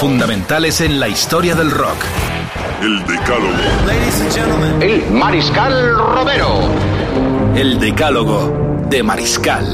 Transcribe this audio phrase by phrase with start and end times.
[0.00, 1.96] Fundamentales en la historia del rock.
[2.82, 4.80] El Decálogo.
[4.80, 6.68] El Mariscal Romero.
[7.54, 9.64] El decálogo de Mariscal.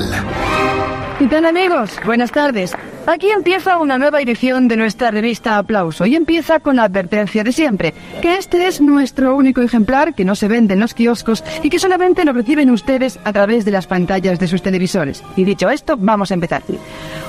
[1.19, 1.91] ¿Qué tal amigos?
[2.05, 2.73] Buenas tardes.
[3.05, 7.51] Aquí empieza una nueva edición de nuestra revista Aplauso y empieza con la advertencia de
[7.51, 11.69] siempre, que este es nuestro único ejemplar que no se vende en los kioscos y
[11.69, 15.25] que solamente lo reciben ustedes a través de las pantallas de sus televisores.
[15.37, 16.63] Y dicho esto, vamos a empezar.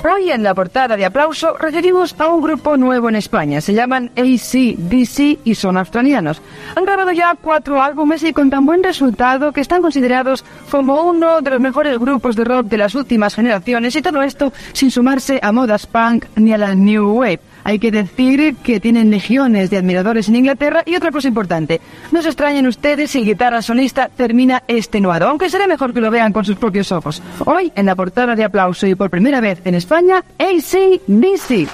[0.03, 3.59] Hoy en la portada de Aplauso referimos a un grupo nuevo en España.
[3.59, 6.39] Se llaman ACDC y son australianos.
[6.75, 11.41] Han grabado ya cuatro álbumes y con tan buen resultado que están considerados como uno
[11.41, 15.39] de los mejores grupos de rock de las últimas generaciones y todo esto sin sumarse
[15.41, 17.39] a modas punk ni a la new wave.
[17.63, 21.79] Hay que decir que tienen legiones de admiradores en Inglaterra y otra cosa importante,
[22.11, 26.11] no se extrañen ustedes si el guitarra solista termina extenuado, aunque será mejor que lo
[26.11, 27.21] vean con sus propios ojos.
[27.45, 31.69] Hoy, en la portada de aplauso y por primera vez en España, ACDC.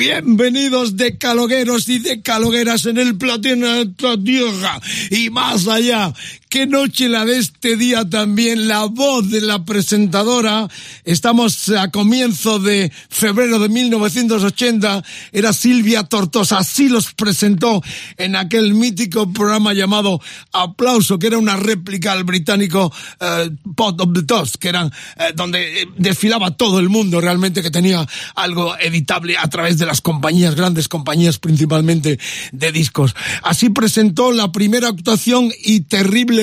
[0.00, 4.80] Bienvenidos de calogueros y de calogueras en el planeta Tierra
[5.10, 6.14] y más allá.
[6.50, 10.66] Qué noche la de este día también, la voz de la presentadora.
[11.04, 15.04] Estamos a comienzo de febrero de 1980.
[15.30, 16.58] Era Silvia Tortosa.
[16.58, 17.80] Así los presentó
[18.16, 20.20] en aquel mítico programa llamado
[20.52, 25.32] Aplauso, que era una réplica al británico eh, Pot of the Toast, que era eh,
[25.36, 28.04] donde eh, desfilaba todo el mundo realmente que tenía
[28.34, 32.18] algo editable a través de las compañías, grandes compañías principalmente
[32.50, 33.14] de discos.
[33.44, 36.39] Así presentó la primera actuación y terrible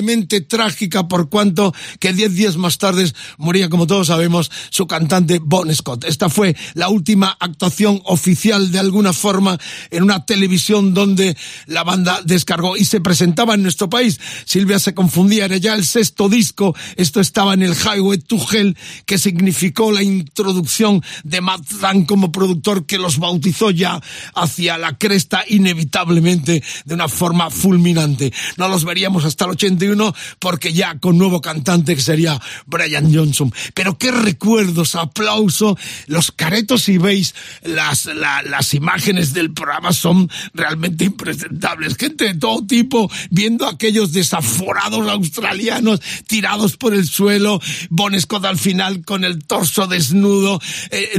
[0.47, 5.73] trágica por cuanto que diez días más tarde moría, como todos sabemos, su cantante Bon
[5.73, 6.05] Scott.
[6.05, 9.57] Esta fue la última actuación oficial de alguna forma
[9.91, 11.35] en una televisión donde
[11.65, 14.19] la banda descargó y se presentaba en nuestro país.
[14.45, 18.77] Silvia se confundía, era ya el sexto disco, esto estaba en el Highway to Hell,
[19.05, 24.01] que significó la introducción de Matt Dan como productor que los bautizó ya
[24.35, 28.33] hacia la cresta inevitablemente de una forma fulminante.
[28.57, 29.51] No los veríamos hasta el
[29.87, 33.53] 81 porque ya con nuevo cantante que sería Brian Johnson.
[33.73, 41.05] Pero qué recuerdos, aplauso, los caretos si veis las, las imágenes del programa son realmente
[41.05, 41.95] impresentables.
[41.97, 48.57] Gente de todo tipo viendo aquellos desaforados australianos tirados por el suelo, Bon Scott al
[48.57, 50.59] final con el torso desnudo.
[50.91, 51.09] Eh,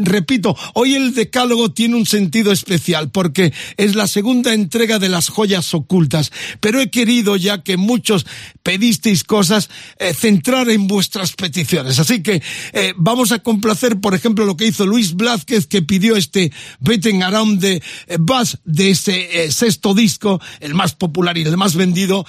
[0.00, 5.28] repito, hoy el decálogo tiene un sentido especial porque es la segunda entrega de las
[5.28, 8.13] joyas ocultas, pero he querido ya que muchos
[8.62, 11.98] pedisteis cosas, eh, centrar en vuestras peticiones.
[11.98, 16.16] Así que eh, vamos a complacer, por ejemplo, lo que hizo Luis Blázquez, que pidió
[16.16, 21.56] este Beating Around the eh, Bus de ese sexto disco, el más popular y el
[21.56, 22.26] más vendido,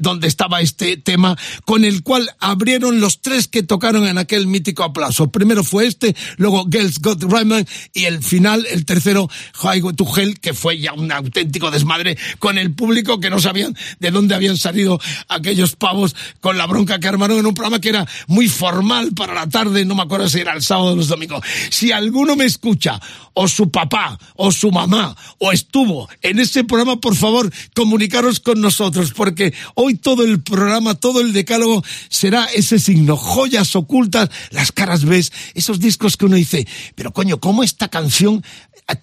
[0.00, 4.84] donde estaba este tema, con el cual abrieron los tres que tocaron en aquel mítico
[4.84, 5.30] aplauso.
[5.30, 9.28] Primero fue este, luego Girls Got Raymond y el final, el tercero,
[9.62, 13.76] Highway to Hell, que fue ya un auténtico desmadre con el público que no sabían
[13.98, 17.90] de dónde habían salido aquellos pavos con la bronca que armaron en un programa que
[17.90, 21.08] era muy formal para la tarde, no me acuerdo si era el sábado o los
[21.08, 21.44] domingos.
[21.70, 23.00] Si alguno me escucha,
[23.34, 28.60] o su papá, o su mamá, o estuvo en ese programa, por favor, comunicaros con
[28.60, 34.72] nosotros, porque hoy todo el programa, todo el decálogo será ese signo, joyas ocultas, las
[34.72, 38.44] caras ves, esos discos que uno dice, pero coño, ¿cómo esta canción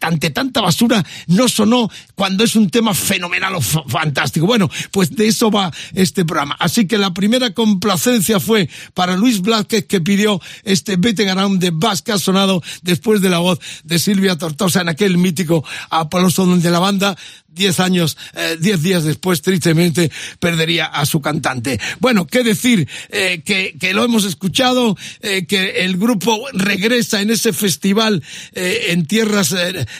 [0.02, 4.46] ante tanta basura no sonó cuando es un tema fenomenal o fantástico.
[4.46, 6.56] Bueno, pues de eso va este programa.
[6.60, 11.72] Así que la primera complacencia fue para Luis Blázquez que pidió este Beating Around de
[11.90, 16.80] ha sonado después de la voz de Silvia Tortosa en aquel mítico aplauso donde la
[16.80, 17.18] banda
[17.52, 21.80] diez años, eh, diez días después, tristemente, perdería a su cantante.
[22.00, 27.32] Bueno, qué decir, eh, que, que, lo hemos escuchado, eh, que el grupo regresa en
[27.32, 28.24] ese festival
[28.54, 29.56] en tierras,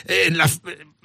[0.06, 0.50] en la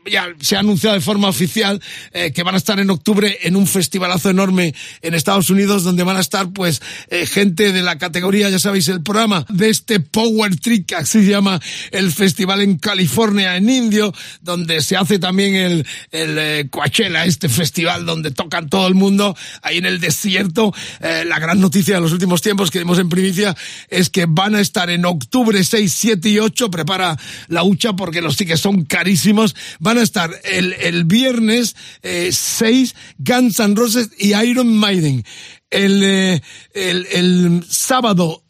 [0.10, 1.82] ya se ha anunciado de forma oficial
[2.12, 6.04] eh, que van a estar en octubre en un festivalazo enorme en Estados Unidos donde
[6.04, 10.00] van a estar pues eh, gente de la categoría, ya sabéis, el programa de este
[10.00, 11.60] Power Trick, así se llama
[11.92, 17.50] el festival en California, en Indio, donde se hace también el, el eh, Coachella, este
[17.50, 20.74] festival donde tocan todo el mundo ahí en el desierto.
[21.02, 23.56] la gran noticia de los últimos tiempos que vemos en primicia
[23.90, 28.22] es que van a estar en octubre 6, 7 y 8, prepara la hucha porque
[28.22, 33.76] los tickets son carísimos, van van a estar el, el viernes 6 eh, Guns N'
[33.76, 35.24] Roses y Iron Maiden.
[35.70, 36.42] El, eh,
[36.74, 38.44] el, el, sábado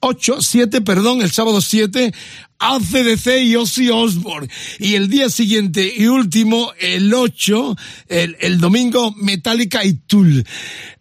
[0.00, 2.12] 8, uh, 7, perdón, el sábado 7
[2.58, 4.48] ACDC y Ozzy Osbourne.
[4.78, 7.76] Y el día siguiente y último, el 8,
[8.08, 10.46] el, el domingo, Metallica y Tool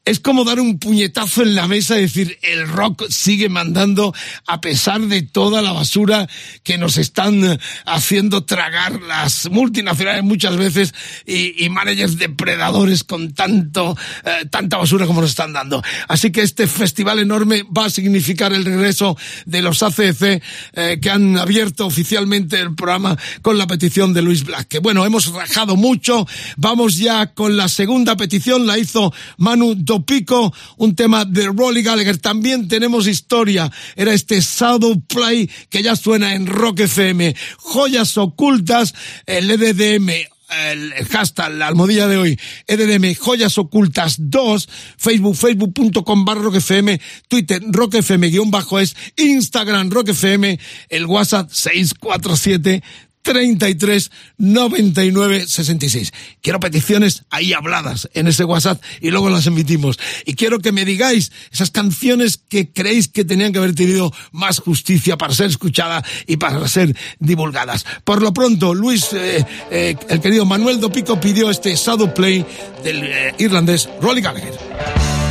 [0.05, 4.13] es como dar un puñetazo en la mesa y decir, el rock sigue mandando
[4.45, 6.27] a pesar de toda la basura
[6.63, 10.93] que nos están eh, haciendo tragar las multinacionales muchas veces
[11.25, 15.81] y, managers depredadores con tanto, eh, tanta basura como nos están dando.
[16.07, 20.43] Así que este festival enorme va a significar el regreso de los ACC
[20.73, 24.67] eh, que han abierto oficialmente el programa con la petición de Luis Black.
[24.67, 26.27] Que bueno, hemos rajado mucho.
[26.57, 32.17] Vamos ya con la segunda petición, la hizo Manu Pico, un tema de Rolly Gallagher.
[32.17, 33.71] También tenemos historia.
[33.95, 37.35] Era este Shadow Play que ya suena en Rock FM.
[37.57, 38.93] Joyas ocultas,
[39.25, 46.41] el EDDM el hashtag, la almohadilla de hoy, EDDM, Joyas Ocultas 2, Facebook, facebook.com barra
[46.41, 50.57] roquefm, Twitter, roquefm guion bajo es, Instagram, roquefm,
[50.89, 52.83] el WhatsApp 647
[53.23, 56.13] 33 99 66.
[56.41, 59.97] Quiero peticiones ahí habladas en ese WhatsApp y luego las emitimos.
[60.25, 64.59] Y quiero que me digáis esas canciones que creéis que tenían que haber tenido más
[64.59, 67.85] justicia para ser escuchada y para ser divulgadas.
[68.03, 72.45] Por lo pronto, Luis, eh, eh, el querido Manuel Dopico pidió este Shadow Play
[72.83, 75.22] del eh, irlandés Rolly Gallagher.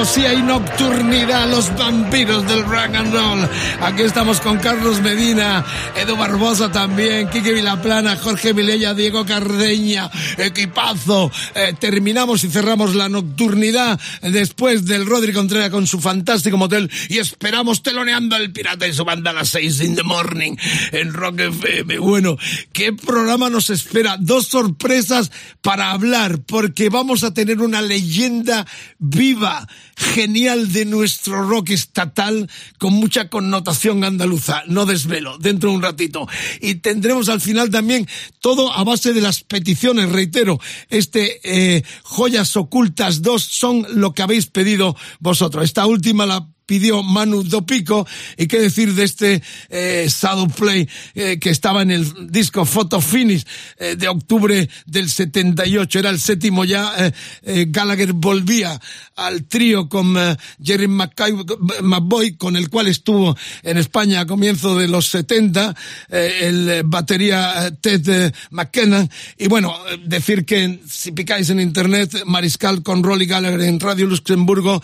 [0.00, 3.48] alevosía y nocturna nocturnidad, los vampiros del rock and roll.
[3.80, 5.64] Aquí estamos con Carlos Medina,
[5.96, 11.32] Edu Barbosa también, Kike Vilaplana, Jorge Vilella, Diego Cardeña, equipazo.
[11.56, 17.18] Eh, terminamos y cerramos la nocturnidad después del Rodri Contreras con su fantástico motel y
[17.18, 20.54] esperamos teloneando al pirata y su banda a las 6 in the morning
[20.92, 21.98] en Rock FM.
[21.98, 22.36] Bueno,
[22.72, 24.16] ¿qué programa nos espera?
[24.16, 28.64] Dos sorpresas para hablar porque vamos a tener una leyenda
[28.98, 34.62] viva, genial de nuestro rock estatal con mucha connotación andaluza.
[34.66, 36.28] No desvelo, dentro de un ratito.
[36.60, 38.06] Y tendremos al final también
[38.40, 44.22] todo a base de las peticiones, reitero, este eh, Joyas Ocultas 2 son lo que
[44.22, 45.64] habéis pedido vosotros.
[45.64, 48.06] Esta última la pidió Manu Dopico.
[48.36, 50.08] Y qué decir de este eh,
[50.56, 53.44] Play eh, que estaba en el disco Photo Finish
[53.76, 55.98] eh, de octubre del 78.
[55.98, 56.92] Era el séptimo ya.
[56.96, 57.12] Eh,
[57.42, 58.80] eh, Gallagher volvía
[59.16, 60.14] al trío con
[60.62, 65.74] Jerry McBoy, con el cual estuvo en España a comienzo de los 70,
[66.08, 69.06] el batería Ted McKenna.
[69.36, 74.82] Y bueno, decir que si picáis en internet Mariscal con Rolly Gallagher en Radio Luxemburgo,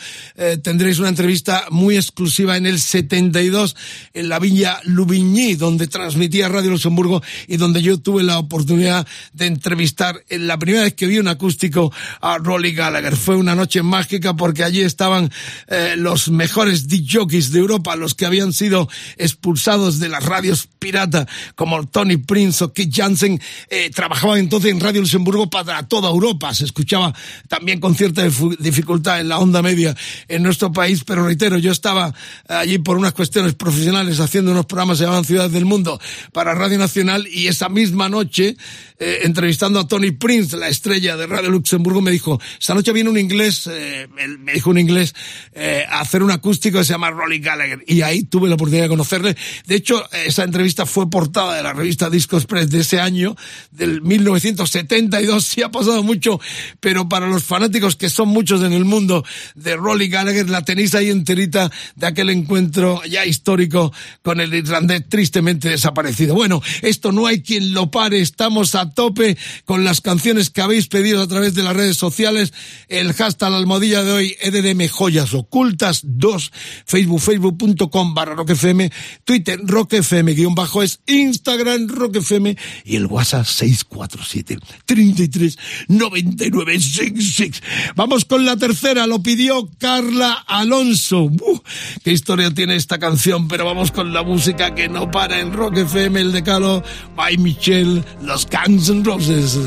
[0.63, 3.77] tendréis una entrevista muy exclusiva en el 72
[4.15, 9.47] en la Villa Lubigny, donde transmitía Radio Luxemburgo y donde yo tuve la oportunidad de
[9.47, 13.17] entrevistar en la primera vez que vi un acústico a Rolly Gallagher.
[13.17, 15.31] Fue una noche mágica porque allí estaban
[15.69, 21.27] eh, los mejores DJs de Europa, los que habían sido expulsados de las radios pirata,
[21.55, 26.55] como Tony Prince o Keith Jansen, eh, trabajaban entonces en Radio Luxemburgo para toda Europa.
[26.55, 27.15] Se escuchaba
[27.49, 28.23] también con cierta
[28.59, 29.97] dificultad en la onda media
[30.29, 32.15] en nuestro país, pero reitero, yo estaba
[32.49, 36.01] allí por unas cuestiones profesionales haciendo unos programas que se llamaban Ciudades del Mundo
[36.33, 38.57] para Radio Nacional y esa misma noche,
[38.99, 43.11] eh, entrevistando a Tony Prince, la estrella de Radio Luxemburgo, me dijo, esta noche viene
[43.11, 44.09] un inglés, eh,
[44.39, 45.15] me dijo un inglés,
[45.53, 48.85] eh, a hacer un acústico que se llama Rolly Gallagher y ahí tuve la oportunidad
[48.85, 49.37] de conocerle.
[49.67, 53.37] De hecho, esa entrevista fue portada de la revista Disco Express de ese año,
[53.71, 56.41] del 1972, sí ha pasado mucho,
[56.81, 59.25] pero para los fanáticos que son muchos en el mundo
[59.55, 61.56] de Rolly Gallagher, la tenéis ahí enterita
[61.95, 63.93] de aquel encuentro ya histórico
[64.23, 66.35] con el irlandés tristemente desaparecido.
[66.35, 70.89] Bueno, esto no hay quien lo pare, estamos a tope con las canciones que habéis
[70.89, 72.53] pedido a través de las redes sociales,
[72.89, 76.53] el hashtag la almohadilla de hoy, EDM Joyas Ocultas 2,
[76.85, 78.91] Facebook, facebook.com barra roquefm,
[79.25, 87.63] Twitter roquefm guion bajo es, Instagram roquefm y el WhatsApp 647 33 99 66.
[87.95, 91.31] Vamos con la tercera, lo pidió Carla Alonso.
[91.41, 91.61] Uh,
[92.03, 95.79] qué historia tiene esta canción, pero vamos con la música que no para en Rock
[95.79, 96.83] FM, el decalo,
[97.15, 99.59] by Michelle, los Guns N' Roses.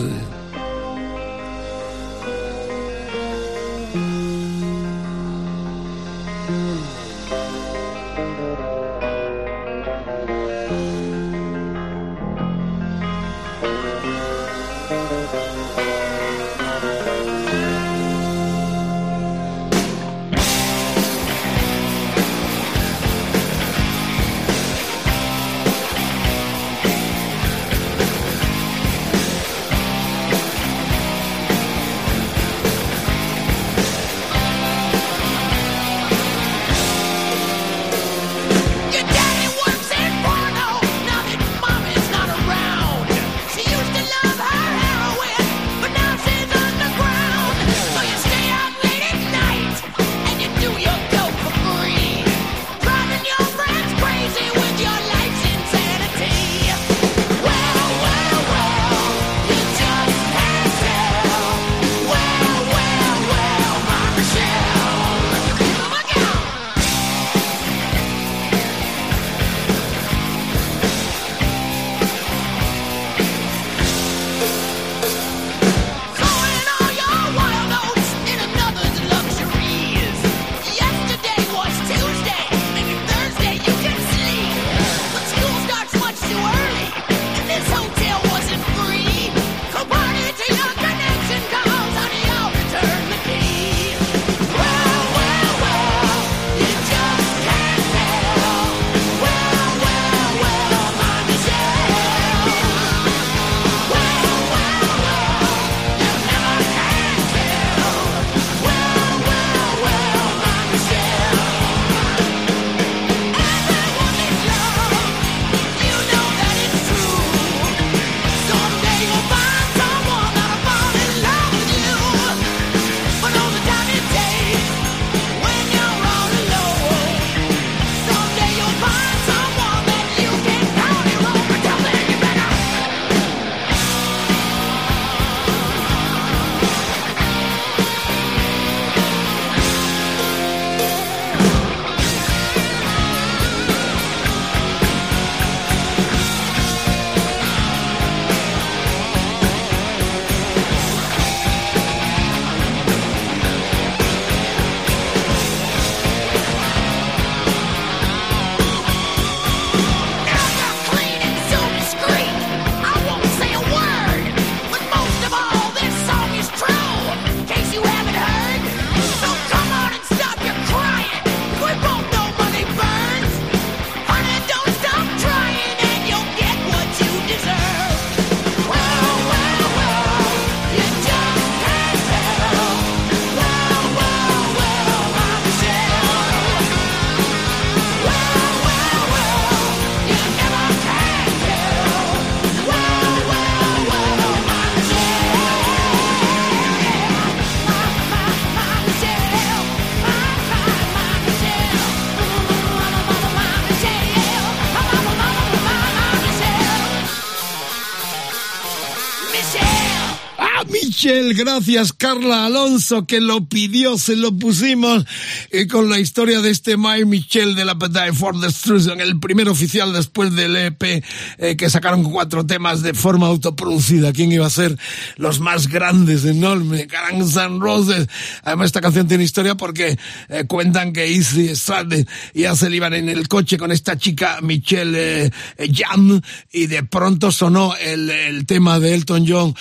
[211.09, 211.18] Christian.
[211.35, 215.05] Gracias Carla Alonso que lo pidió, se lo pusimos
[215.51, 219.47] y con la historia de este My Michel de la Appetite for Destruction, el primer
[219.47, 221.03] oficial después del EP
[221.37, 224.11] eh, que sacaron cuatro temas de forma autoproducida.
[224.11, 224.77] ¿Quién iba a ser
[225.17, 226.87] los más grandes, enormes?
[226.87, 228.07] Guns N' Roses.
[228.43, 229.97] Además esta canción tiene historia porque
[230.29, 235.25] eh, cuentan que Easy Stradley ya se iban en el coche con esta chica Michelle
[235.25, 235.31] eh,
[235.71, 239.55] Jam y de pronto sonó el, el tema de Elton John,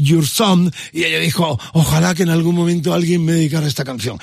[0.00, 4.18] Your Son, y ella dijo, ojalá que en algún momento alguien me dedicara esta canción.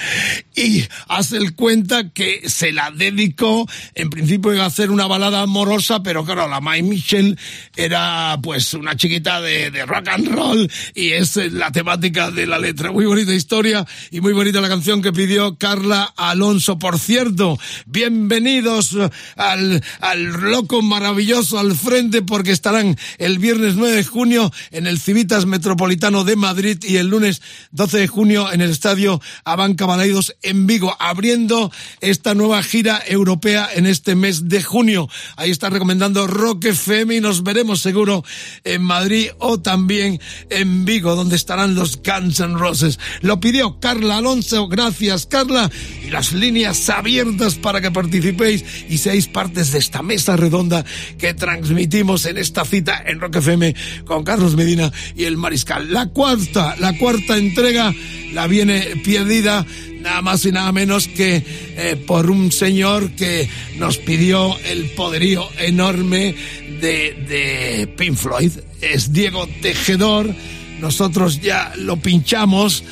[0.55, 5.41] Y hace el cuenta que se la dedicó, en principio iba a hacer una balada
[5.41, 7.37] amorosa, pero claro, la May Michelle
[7.75, 12.91] era pues una chiquita de, rock and roll y es la temática de la letra.
[12.91, 16.77] Muy bonita historia y muy bonita la canción que pidió Carla Alonso.
[16.79, 18.97] Por cierto, bienvenidos
[19.35, 24.99] al, al loco maravilloso al frente porque estarán el viernes 9 de junio en el
[24.99, 30.35] Civitas Metropolitano de Madrid y el lunes 12 de junio en el Estadio Abanca Balaidos
[30.41, 35.09] en Vigo, abriendo esta nueva gira europea en este mes de junio.
[35.35, 38.23] Ahí está recomendando Rock FM y nos veremos seguro
[38.63, 42.99] en Madrid o también en Vigo, donde estarán los Guns N' Roses.
[43.21, 45.69] Lo pidió Carla Alonso, gracias Carla,
[46.05, 50.83] y las líneas abiertas para que participéis y seáis partes de esta mesa redonda
[51.17, 53.75] que transmitimos en esta cita en Rock FM
[54.05, 55.91] con Carlos Medina y el Mariscal.
[55.91, 57.93] La cuarta, la cuarta entrega
[58.33, 59.65] la viene perdida
[60.01, 65.47] nada más y nada menos que eh, por un señor que nos pidió el poderío
[65.59, 66.33] enorme
[66.81, 68.51] de, de Pink Floyd.
[68.81, 70.33] Es Diego Tejedor.
[70.79, 72.83] Nosotros ya lo pinchamos.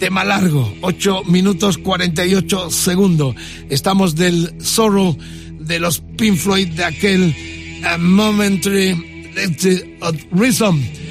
[0.00, 3.36] Tema largo, 8 minutos 48 segundos.
[3.70, 5.16] Estamos del Sorrow
[5.60, 7.34] de los Pink Floyd de aquel
[7.84, 9.30] A Momentary
[10.32, 11.01] Reason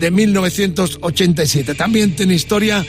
[0.00, 1.74] de 1987.
[1.74, 2.84] También tiene historia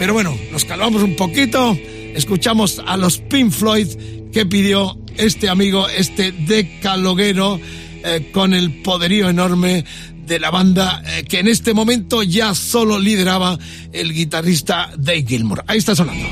[0.00, 1.78] pero bueno, nos calmamos un poquito,
[2.14, 3.86] escuchamos a los Pink Floyd
[4.32, 7.60] que pidió este amigo, este decaloguero,
[8.02, 9.84] eh, con el poderío enorme
[10.24, 13.58] de la banda eh, que en este momento ya solo lideraba
[13.92, 15.64] el guitarrista Dave Gilmour.
[15.66, 16.26] Ahí está sonando.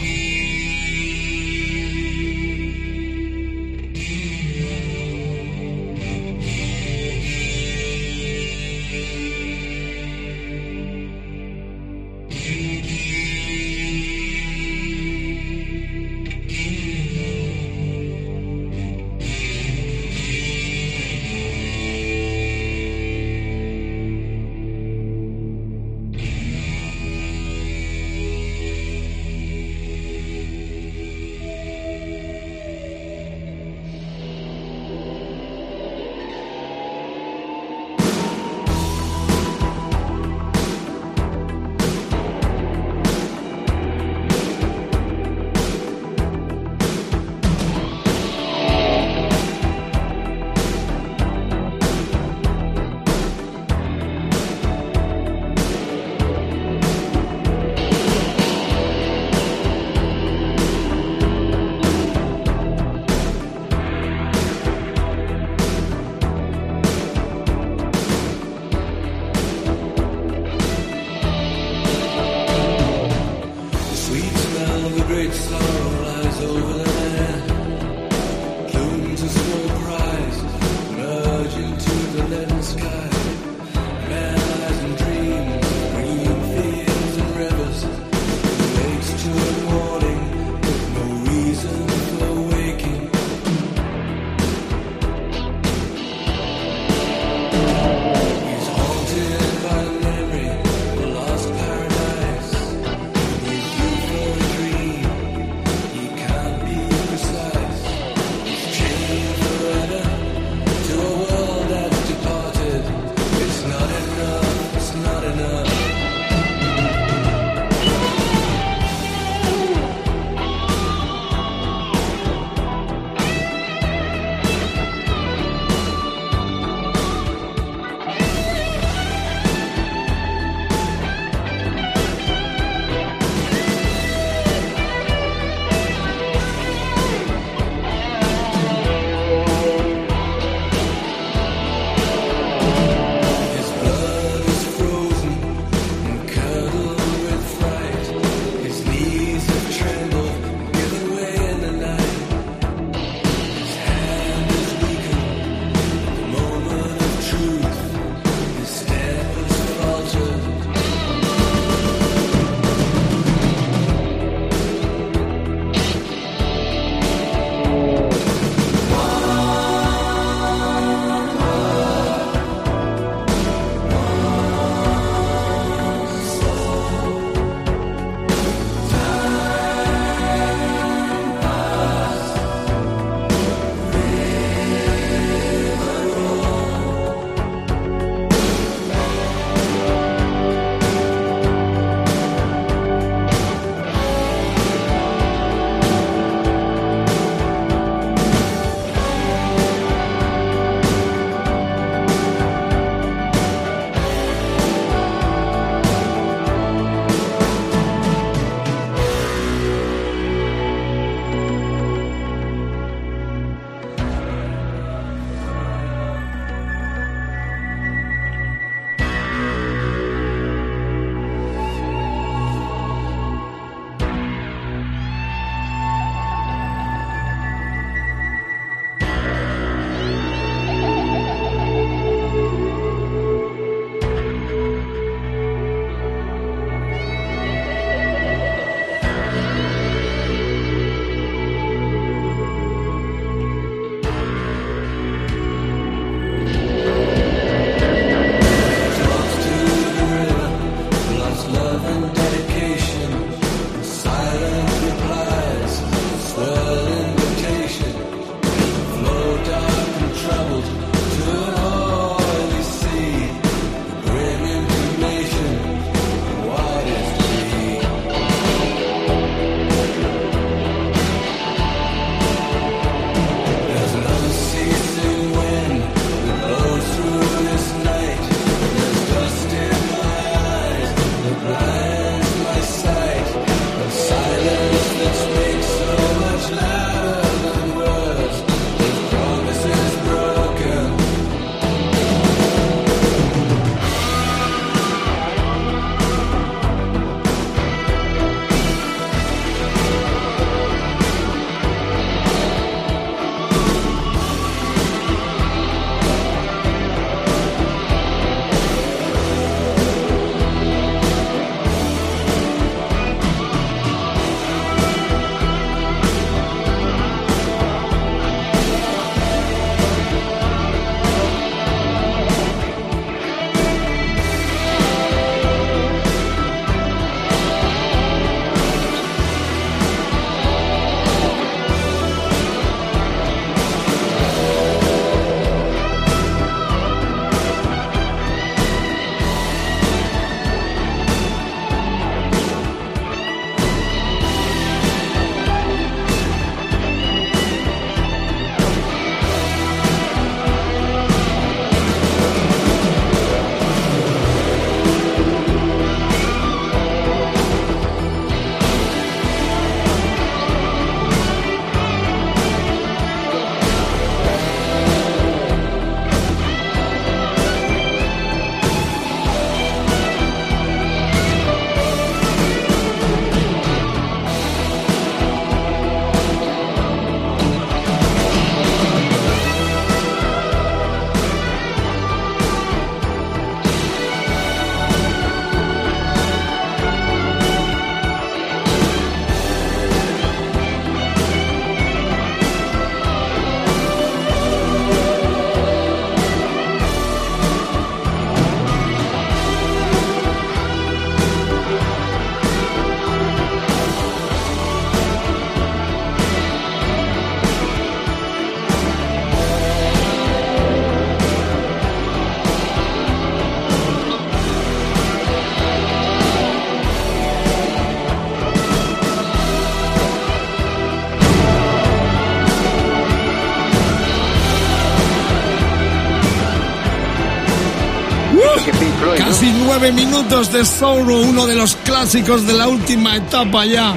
[429.79, 433.97] Casi nueve minutos de Sorrow, uno de los clásicos de la última etapa ya,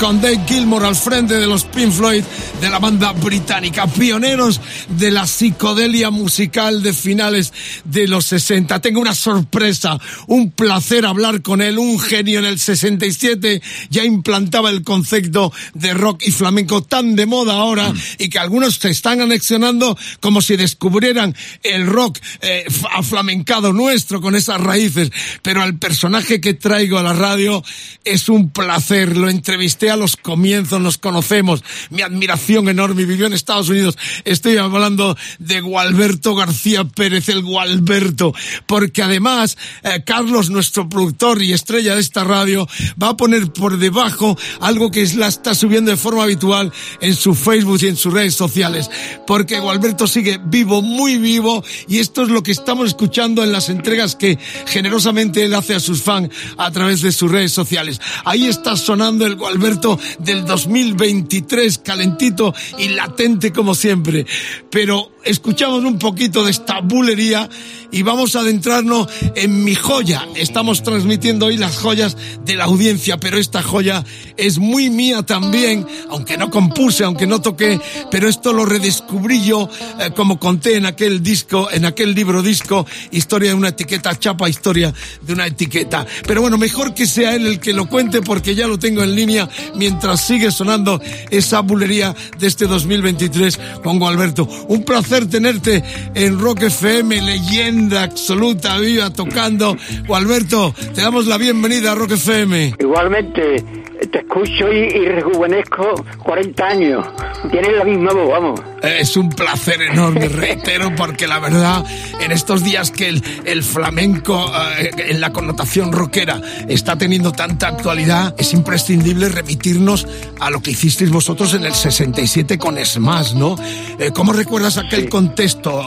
[0.00, 2.24] con Dave Gilmour al frente de los Pink Floyd
[2.60, 7.52] de la banda británica, pioneros de la psicodelia musical de finales
[7.84, 8.80] de los 60.
[8.80, 14.68] Tengo una sorpresa, un placer hablar con él, un genio en el 67 ya implantaba
[14.70, 19.22] el concepto de rock y flamenco tan de moda ahora y que algunos se están
[19.22, 25.10] anexionando como si descubrieran el rock eh, aflamencado nuestro con esas raíces.
[25.42, 27.62] Pero al personaje que traigo a la radio
[28.04, 29.16] es un placer.
[29.16, 31.64] Lo entrevisté a los comienzos, nos conocemos.
[31.88, 33.04] Mi admiración enorme.
[33.04, 33.96] Vivió en Estados Unidos.
[34.24, 38.34] Estoy hablando de Gualberto García Pérez, el Gualberto.
[38.66, 42.66] Porque además, eh, Carlos, nuestro productor y estrella de esta radio,
[43.00, 47.34] va a poner por debajo algo que la está subiendo de forma habitual en su
[47.34, 48.90] Facebook y en sus redes sociales.
[49.26, 53.68] Porque Gualberto sigue vivo, muy vivo, y esto es lo que estamos escuchando en las
[53.68, 58.00] entregas que generosamente él hace a sus fans a través de sus redes sociales.
[58.24, 62.39] Ahí está sonando el Gualberto del 2023, calentito
[62.78, 64.26] y latente como siempre.
[64.70, 67.48] Pero escuchamos un poquito de esta bulería
[67.92, 70.26] y vamos a adentrarnos en mi joya.
[70.36, 74.04] Estamos transmitiendo hoy las joyas de la audiencia, pero esta joya
[74.36, 79.68] es muy mía también, aunque no compuse, aunque no toqué, pero esto lo redescubrí yo,
[79.98, 84.48] eh, como conté en aquel disco, en aquel libro disco, Historia de una etiqueta, chapa
[84.48, 86.06] historia de una etiqueta.
[86.26, 89.14] Pero bueno, mejor que sea él el que lo cuente porque ya lo tengo en
[89.14, 91.00] línea mientras sigue sonando
[91.30, 94.48] esa bulería de este 2023 con Alberto.
[94.68, 95.82] Un placer tenerte
[96.14, 99.76] en Rock FM, leyenda absoluta, viva, tocando.
[100.14, 102.74] Alberto, te damos la bienvenida a Rock FM.
[102.78, 103.64] Igualmente,
[104.10, 107.06] te escucho y, y rejuvenezco 40 años.
[107.50, 108.60] Tienes la misma voz, vamos.
[108.82, 111.84] Es un placer enorme, reitero, porque la verdad,
[112.20, 117.68] en estos días que el, el flamenco, eh, en la connotación rockera, está teniendo tanta
[117.68, 120.06] actualidad, es imprescindible remitirnos
[120.38, 123.56] a lo que hicisteis vosotros en el 67 con Smash, ¿no?
[123.98, 125.78] Eh, ¿Cómo recuerdas aquel contexto,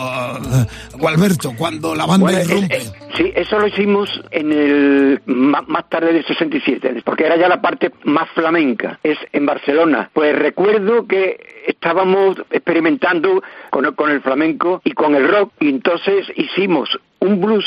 [0.97, 2.77] Gualberto, cuando la banda irrumpe?
[2.77, 7.47] Eh, sí, eso lo hicimos en el más, más tarde del 67, porque era ya
[7.47, 10.09] la parte más flamenca, es en Barcelona.
[10.13, 15.69] Pues recuerdo que estábamos experimentando con el, con el flamenco y con el rock y
[15.69, 17.65] entonces hicimos un blues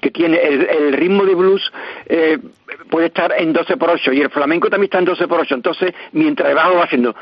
[0.00, 1.72] que tiene el, ritmo de blues
[2.06, 2.38] eh,
[2.90, 5.54] puede estar en 12 por 8 y el flamenco también está en 12 por 8
[5.54, 7.14] entonces mientras debajo va haciendo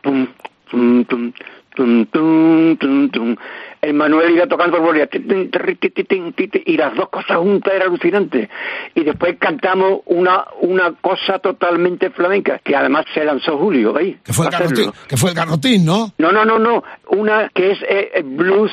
[0.00, 0.26] tum,
[0.70, 1.32] tum, tum,
[1.74, 3.36] tum, tum, tum, tum.
[3.82, 8.48] El Manuel iba tocando por y las dos cosas juntas era alucinante
[8.94, 14.32] y después cantamos una una cosa totalmente flamenca que además se lanzó Julio ahí que
[14.32, 16.12] fue el garrotín, que fue el garrotín ¿no?
[16.18, 18.72] no no no no una que es eh, blues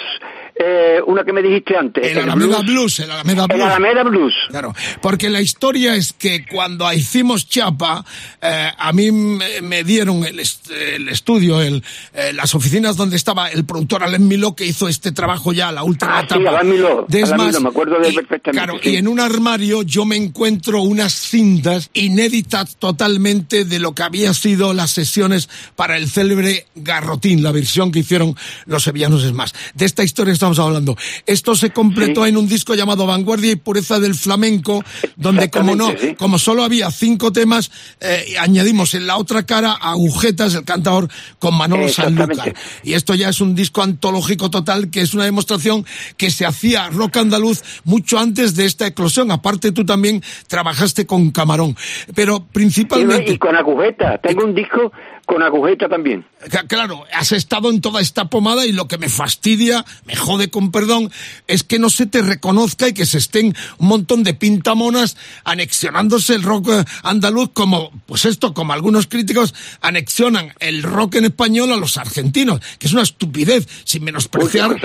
[0.59, 2.05] eh, una que me dijiste antes.
[2.05, 2.99] El, Alameda Blues.
[2.99, 3.61] el Alameda Blues.
[3.61, 4.33] El Alameda Blues.
[4.49, 8.03] Claro, porque la historia es que cuando hicimos Chapa,
[8.41, 13.65] eh, a mí me, dieron el, el estudio, el, eh, las oficinas donde estaba el
[13.65, 16.41] productor Alain Miló, que hizo este trabajo ya, la última ah, etapa.
[16.41, 18.65] Sí, Alain Miló, de Alain Esmas, Miló, me acuerdo de y, perfectamente.
[18.65, 18.89] Claro, sí.
[18.89, 24.33] y en un armario yo me encuentro unas cintas inéditas totalmente de lo que había
[24.33, 29.53] sido las sesiones para el célebre Garrotín, la versión que hicieron los sevillanos es más.
[29.73, 30.97] De esta historia estamos hablando.
[31.25, 32.29] Esto se completó Sí.
[32.29, 34.83] en un disco llamado Vanguardia y Pureza del Flamenco,
[35.15, 36.15] donde como no, sí.
[36.15, 41.09] como solo había cinco temas, eh, añadimos en la otra cara a Agujetas, el cantador,
[41.39, 42.53] con Manolo Sanlúcar.
[42.83, 45.85] Y esto ya es un disco antológico total, que es una demostración
[46.15, 49.31] que se hacía rock andaluz mucho antes de esta eclosión.
[49.31, 51.75] Aparte tú también trabajaste con Camarón.
[52.15, 53.33] Pero principalmente...
[53.33, 54.17] Y, con agujeta.
[54.19, 54.91] Tengo un disco
[55.27, 56.25] con agujeta también.
[56.67, 60.71] Claro, has estado en toda esta pomada y lo que me fastidia, me jode con
[60.71, 61.11] perdón,
[61.47, 66.33] es que no se te reconozca y que se estén un montón de pintamonas anexionándose
[66.33, 71.73] el rock eh, andaluz como, pues esto, como algunos críticos anexionan el rock en español
[71.73, 74.77] a los argentinos, que es una estupidez, sin menospreciar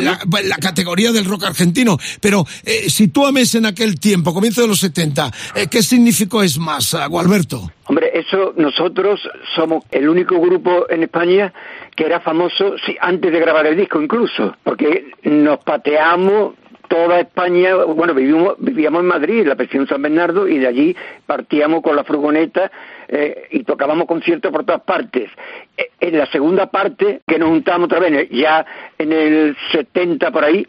[0.00, 1.98] la, la categoría del rock argentino.
[2.20, 6.94] Pero eh, sitúame en aquel tiempo, comienzo de los 70, eh, ¿qué significó es más,
[7.08, 7.72] Gualberto?
[7.88, 9.18] Hombre, eso nosotros
[9.54, 11.54] somos el único grupo en España
[11.96, 16.54] que era famoso sí, antes de grabar el disco incluso, porque nos pateamos
[16.86, 20.96] toda España, bueno, vivimos, vivíamos en Madrid, en la prisión San Bernardo, y de allí
[21.26, 22.70] partíamos con la furgoneta
[23.08, 25.30] eh, y tocábamos conciertos por todas partes.
[25.76, 28.66] Eh, En la segunda parte, que nos juntamos otra vez, ya
[28.98, 30.66] en el 70 por ahí,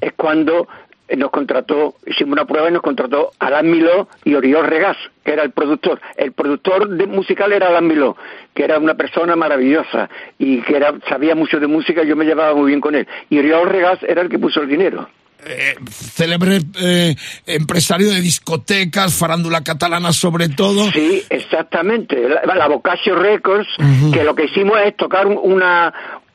[0.00, 0.68] es cuando
[1.16, 5.42] nos contrató, hicimos una prueba y nos contrató Alan Miló y Oriol Regás, que era
[5.42, 6.00] el productor.
[6.16, 8.16] El productor de musical era Alan Miló,
[8.54, 12.24] que era una persona maravillosa y que era, sabía mucho de música y yo me
[12.24, 13.06] llevaba muy bien con él.
[13.28, 15.08] Y Oriol Regás era el que puso el dinero.
[15.46, 17.14] eh, célebre eh,
[17.46, 20.90] empresario de discotecas, farándula catalana sobre todo.
[20.90, 22.28] Sí, exactamente.
[22.46, 23.68] La, la Boccaccio Records,
[24.12, 25.92] que lo que hicimos es tocar una...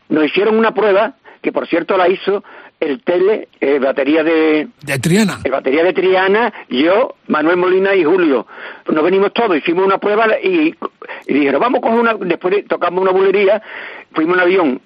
[0.10, 2.44] Nos hicieron una prueba, que por cierto la hizo
[2.80, 4.68] el Tele, eh, batería de...
[4.82, 5.40] De Triana.
[5.44, 8.48] El batería de Triana, yo, Manuel Molina y Julio.
[8.88, 10.76] Nos venimos todos, hicimos una prueba y,
[11.28, 12.14] y dijeron, vamos con una...
[12.14, 13.62] Después de- tocamos una bulería,
[14.14, 14.82] fuimos en avión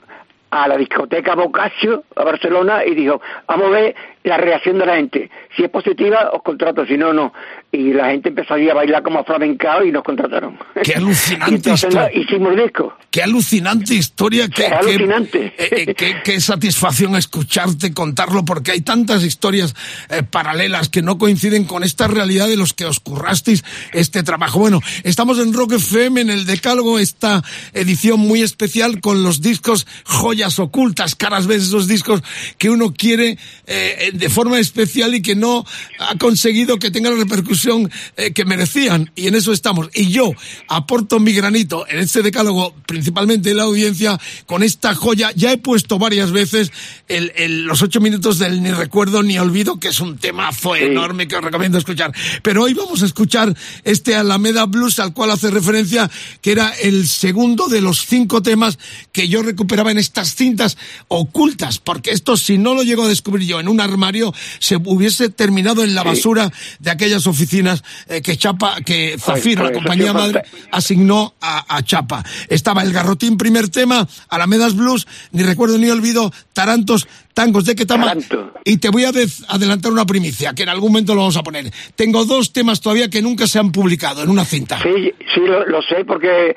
[0.50, 4.96] a la discoteca Boccaccio, a Barcelona, y dijo, vamos a ver la reacción de la
[4.96, 5.30] gente.
[5.56, 7.34] Si es positiva, os contrato, si no, no.
[7.72, 10.58] Y la gente empezó a bailar como flamencao y nos contrataron.
[10.84, 12.12] Qué alucinante entonces historia.
[12.22, 12.94] hicimos disco.
[13.12, 15.46] Qué alucinante historia, qué, qué- alucinante.
[15.58, 19.76] eh, eh, qué- qué satisfacción escucharte contarlo, porque hay tantas historias
[20.10, 24.60] eh, paralelas que no coinciden con esta realidad de los que os currasteis este trabajo.
[24.60, 27.44] Bueno, estamos en Rock FM, en el Decálogo, esta
[27.74, 32.22] edición muy especial con los discos joyas ocultas, caras veces esos discos
[32.58, 35.66] que uno quiere eh, de forma especial y que no
[36.00, 39.12] ha conseguido que tengan la repercusión eh, que merecían.
[39.16, 39.90] Y en eso estamos.
[39.94, 40.32] Y yo
[40.68, 45.32] aporto mi granito en este decálogo, principalmente en la audiencia, con esta joya.
[45.36, 46.72] Ya he puesto varias veces
[47.08, 51.28] el, el- los ocho minutos del Ni Recuerdo ni Olvido, que es un temazo enorme
[51.28, 52.14] que os recomiendo escuchar.
[52.42, 56.10] Pero hoy vamos a escuchar este Alameda Blues al cual hace referencia,
[56.42, 58.78] que era el segundo de los cinco temas
[59.12, 63.48] que yo recuperaba en estas cintas ocultas, porque esto si no lo llego a descubrir
[63.48, 68.36] yo en un armario, se hubiese terminado en la basura de aquellas oficinas eh, que
[68.36, 72.24] Chapa, que Zafiro, pues la compañía madre, asignó a, a Chapa.
[72.50, 78.08] Estaba el Garrotín, primer tema, Alamedas Blues, ni recuerdo ni olvido, Tarantos, Tangos de Ketama.
[78.08, 78.54] Taranto.
[78.66, 79.12] Y te voy a
[79.48, 81.72] adelantar una primicia, que en algún momento lo vamos a poner.
[81.96, 84.82] Tengo dos temas todavía que nunca se han publicado en una cinta.
[84.84, 86.56] Sí, sí, lo, lo sé porque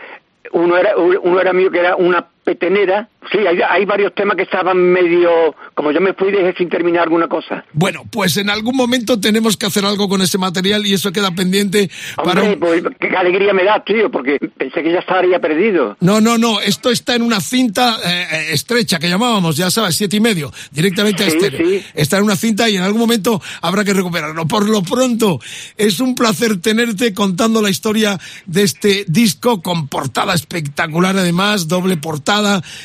[0.53, 3.09] uno era uno era mío que era una petenera.
[3.33, 5.29] Sí, hay, hay varios temas que estaban medio...
[5.75, 7.65] Como yo me fui, dejé sin terminar alguna cosa.
[7.73, 11.33] Bueno, pues en algún momento tenemos que hacer algo con ese material y eso queda
[11.33, 15.97] pendiente Hombre, pues qué alegría me da, tío, porque pensé que ya estaría perdido.
[16.01, 20.17] No, no, no, esto está en una cinta eh, estrecha que llamábamos, ya sabes, siete
[20.17, 21.67] y medio, directamente a Sí, estéreo.
[21.67, 21.85] sí.
[21.95, 24.47] Está en una cinta y en algún momento habrá que recuperarlo.
[24.47, 25.41] Por lo pronto,
[25.77, 31.97] es un placer tenerte contando la historia de este disco con portada espectacular además, doble
[31.97, 32.36] portada,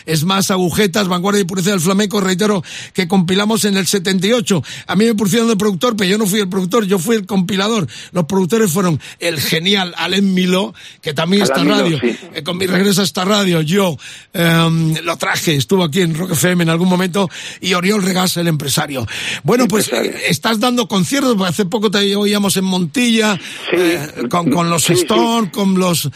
[0.06, 4.64] es más agujetas, vanguardia y pureza del flamenco, reitero, que compilamos en el 78.
[4.88, 7.26] A mí me pusieron de productor, pero yo no fui el productor, yo fui el
[7.26, 7.88] compilador.
[8.12, 12.18] Los productores fueron el genial Alain Miló, que también está Miló, radio, sí.
[12.34, 13.98] eh, con mi regreso a esta radio, yo
[14.34, 17.30] em, lo traje, estuvo aquí en Rock FM en algún momento,
[17.60, 19.08] y Oriol Regas, el empresario.
[19.44, 20.12] Bueno, pues Empresario.
[20.18, 23.38] eh, estás dando conciertos, porque hace poco te oíamos en Montilla,
[23.72, 23.78] Sí.
[23.78, 24.94] eh, con, con los Sí.
[24.94, 26.10] Stone, con los,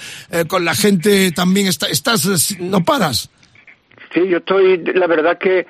[0.47, 2.27] con la gente también, está, estás,
[2.59, 3.24] no paras.
[4.15, 5.67] Sí, yo estoy, la verdad que,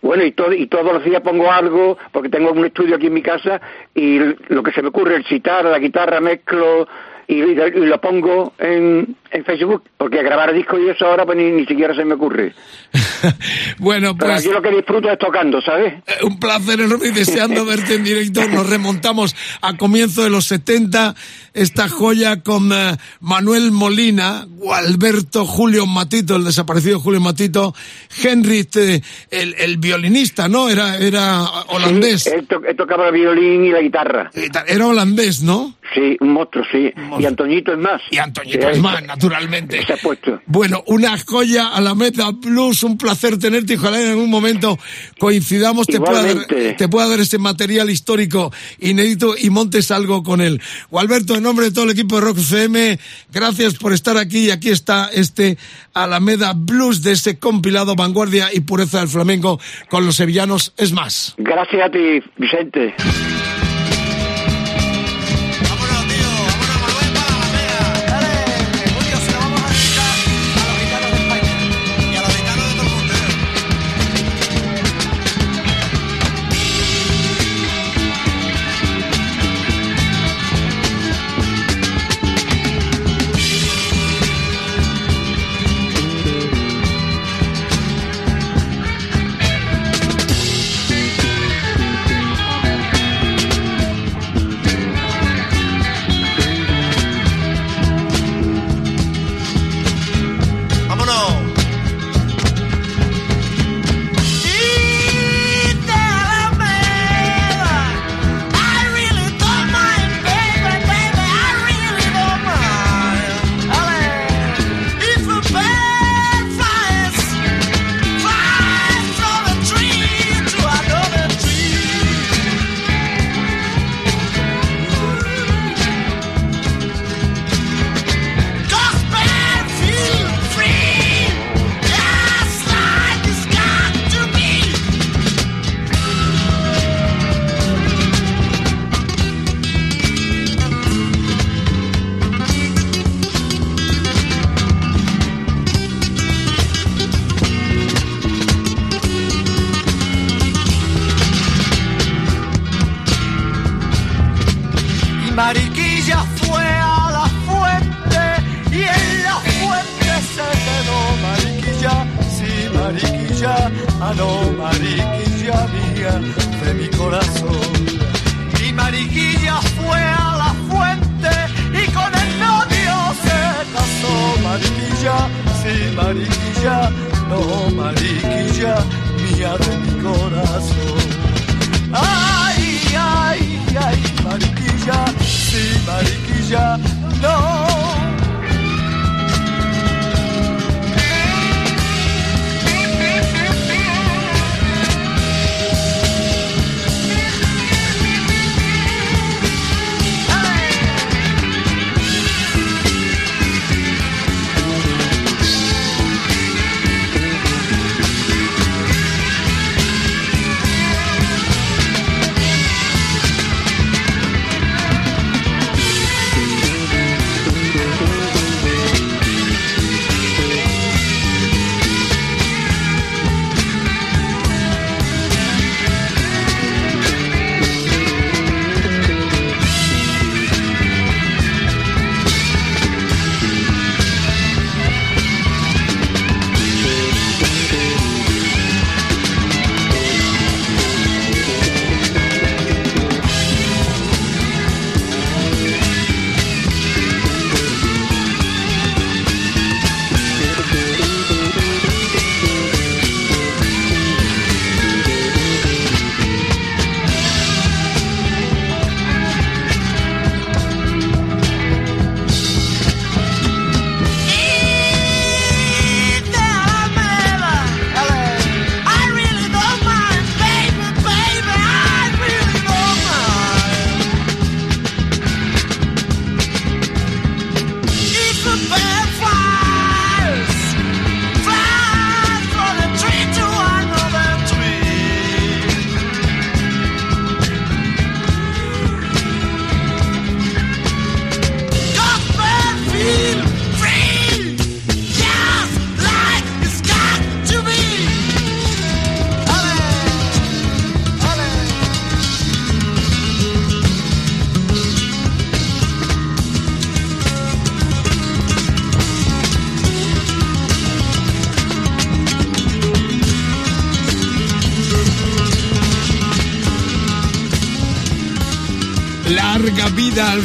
[0.00, 3.12] bueno, y, todo, y todos los días pongo algo, porque tengo un estudio aquí en
[3.12, 3.60] mi casa,
[3.94, 4.18] y
[4.48, 6.88] lo que se me ocurre, el citar, la guitarra, mezclo,
[7.28, 11.50] y, y lo pongo en, en Facebook, porque grabar discos y eso ahora pues ni,
[11.50, 12.54] ni siquiera se me ocurre.
[13.78, 14.44] bueno, Pero pues...
[14.44, 15.94] yo lo que disfruto es tocando, ¿sabes?
[16.06, 18.46] Eh, Un placer enorme y deseando verte en directo.
[18.48, 21.14] Nos remontamos a comienzo de los 70,
[21.54, 27.74] esta joya con eh, Manuel Molina, Gualberto Julio Matito, el desaparecido Julio Matito,
[28.22, 30.68] Henry, eh, el, el violinista, ¿no?
[30.68, 32.24] Era, era holandés.
[32.24, 34.30] Sí, él, to- él tocaba el violín y la guitarra.
[34.34, 35.74] Eh, Era holandés, ¿no?
[35.94, 36.90] Sí, un monstruo, sí.
[36.96, 37.20] monstruo.
[37.20, 38.00] Y Antoñito es más.
[38.10, 39.84] Y Antoñito Sí, Esmán, naturalmente.
[39.86, 40.40] Se ha puesto.
[40.46, 44.78] Bueno, una joya a la meta blues, un placer tenerte ojalá en algún momento
[45.18, 50.40] coincidamos, te pueda, dar, te pueda dar ese material histórico inédito y montes algo con
[50.40, 50.60] él.
[50.92, 52.98] Alberto, en nombre de todo el equipo de Rock FM,
[53.32, 55.58] gracias por estar aquí y aquí está este
[55.94, 60.72] Alameda Blues de ese compilado Vanguardia y Pureza del Flamenco con los sevillanos.
[60.76, 61.34] Es más.
[61.38, 62.94] Gracias a ti, Vicente.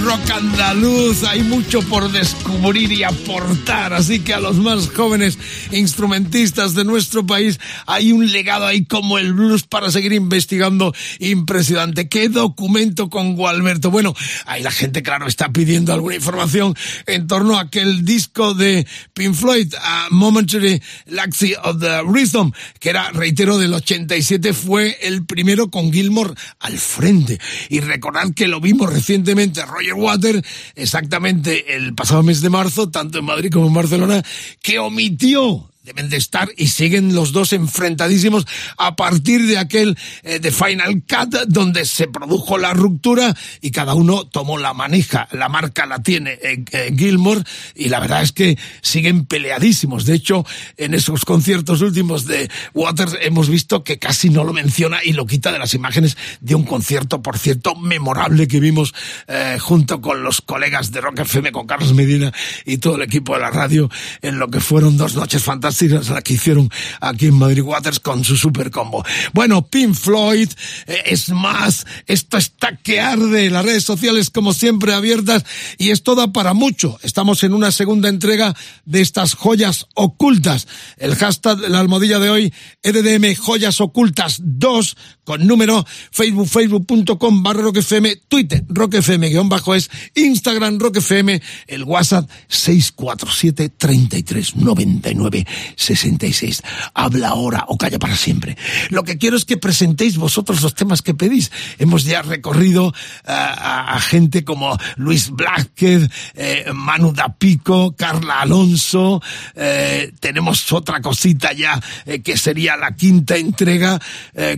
[0.04, 1.24] Rock andaluz.
[1.24, 3.94] Hay mucho por descubrir y aportar.
[3.94, 5.38] Así que a los más jóvenes
[5.72, 12.10] instrumentistas de nuestro país hay un legado ahí como el blues para seguir investigando impresionante.
[12.10, 13.92] ¿Qué documento con Gualberto?
[13.92, 14.14] Bueno,
[14.46, 19.34] ahí la gente, claro, está pidiendo alguna información en torno a aquel disco de Pink
[19.34, 25.70] Floyd, a Momentary Laxy of the Rhythm, que era, reitero, del 87, fue el primero
[25.70, 27.40] con Gilmore al frente.
[27.70, 30.44] Y recordad que lo vimos recientemente Roger Water,
[30.76, 34.24] exactamente el pasado mes de marzo, tanto en Madrid como en Barcelona,
[34.62, 38.46] que omitió deben de estar y siguen los dos enfrentadísimos
[38.78, 43.94] a partir de aquel eh, de Final Cut donde se produjo la ruptura y cada
[43.94, 45.30] uno tomó la manija.
[45.32, 47.42] La marca la tiene eh, eh, Gilmore
[47.74, 50.06] y la verdad es que siguen peleadísimos.
[50.06, 54.98] De hecho, en esos conciertos últimos de Waters hemos visto que casi no lo menciona
[55.02, 58.94] y lo quita de las imágenes de un concierto, por cierto, memorable que vimos
[59.28, 62.34] eh, junto con los colegas de Rock FM, con Carlos Medina
[62.66, 63.90] y todo el equipo de la radio
[64.22, 65.77] en lo que fueron dos noches fantásticas
[66.24, 66.70] que hicieron
[67.02, 69.04] aquí en Madrid Waters con su super combo.
[69.34, 70.50] Bueno, Pink Floyd,
[70.88, 75.44] eh, es más, esto está que arde, las redes sociales como siempre abiertas
[75.78, 76.98] y esto da para mucho.
[77.04, 78.56] Estamos en una segunda entrega
[78.86, 80.68] de estas joyas ocultas.
[80.98, 82.54] El hashtag, la almohadilla de hoy,
[82.84, 89.90] EDDM Joyas Ocultas 2 con número Facebook, facebook.com barra roquefm, Twitter, roquefm guion bajo es,
[90.16, 95.46] Instagram roquefm, el WhatsApp 647 33 99
[95.76, 96.64] 66.
[96.94, 98.58] Habla ahora o calla para siempre.
[98.90, 101.52] Lo que quiero es que presentéis vosotros los temas que pedís.
[101.78, 102.94] Hemos ya recorrido
[103.26, 109.22] a, a, gente como Luis Blázquez, eh, Manu Dapico, Carla Alonso,
[109.56, 114.00] eh, tenemos otra cosita ya eh, que sería la quinta entrega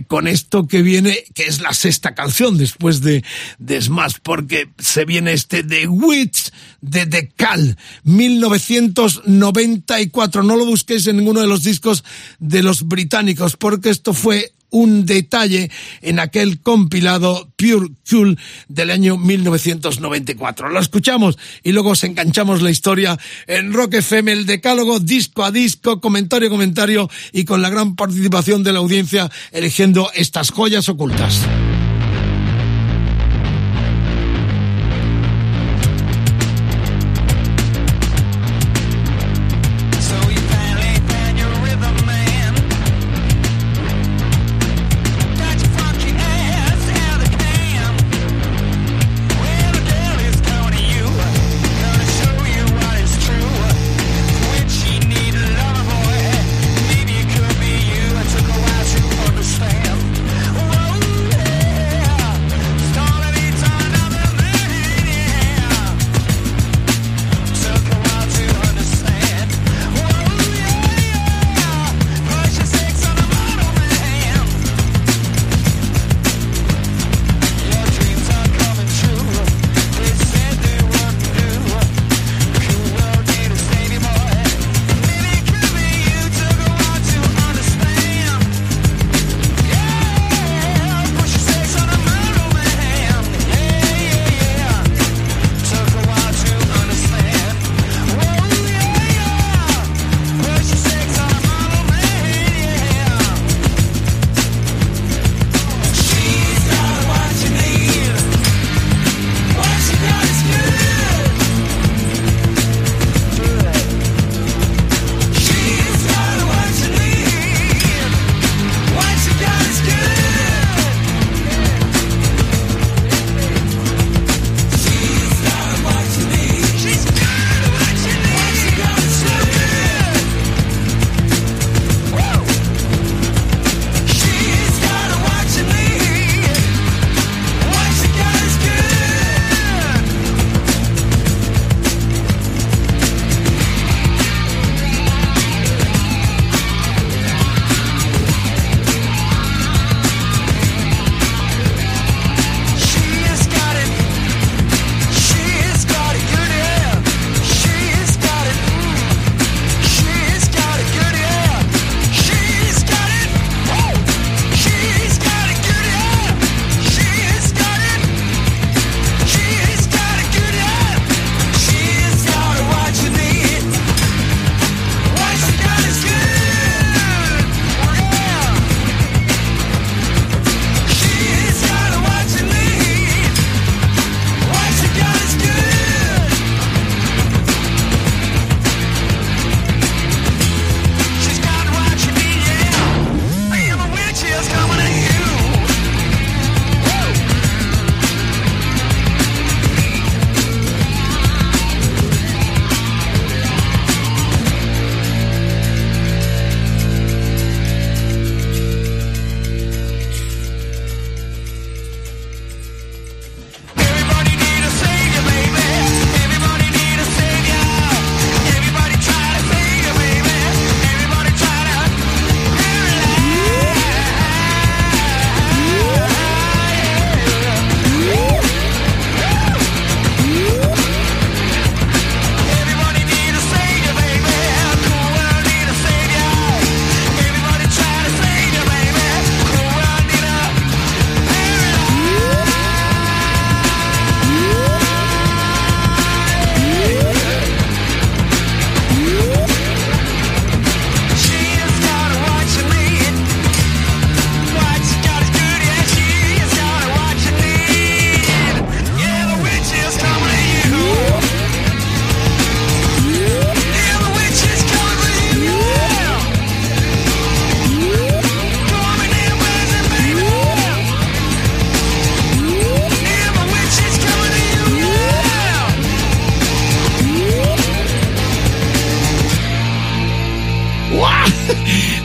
[0.06, 3.24] con esto que viene, que es la sexta canción después de,
[3.58, 6.50] de Smash, porque se viene este The Witch
[6.80, 10.42] de Decal, 1994.
[10.42, 12.04] No lo busquéis en ninguno de los discos
[12.38, 15.70] de los británicos, porque esto fue un detalle
[16.00, 18.38] en aquel compilado Pure Cool
[18.68, 20.70] del año 1994.
[20.70, 25.50] Lo escuchamos y luego os enganchamos la historia en Rock FM, el decálogo disco a
[25.50, 30.88] disco, comentario a comentario y con la gran participación de la audiencia eligiendo estas joyas
[30.88, 31.40] ocultas.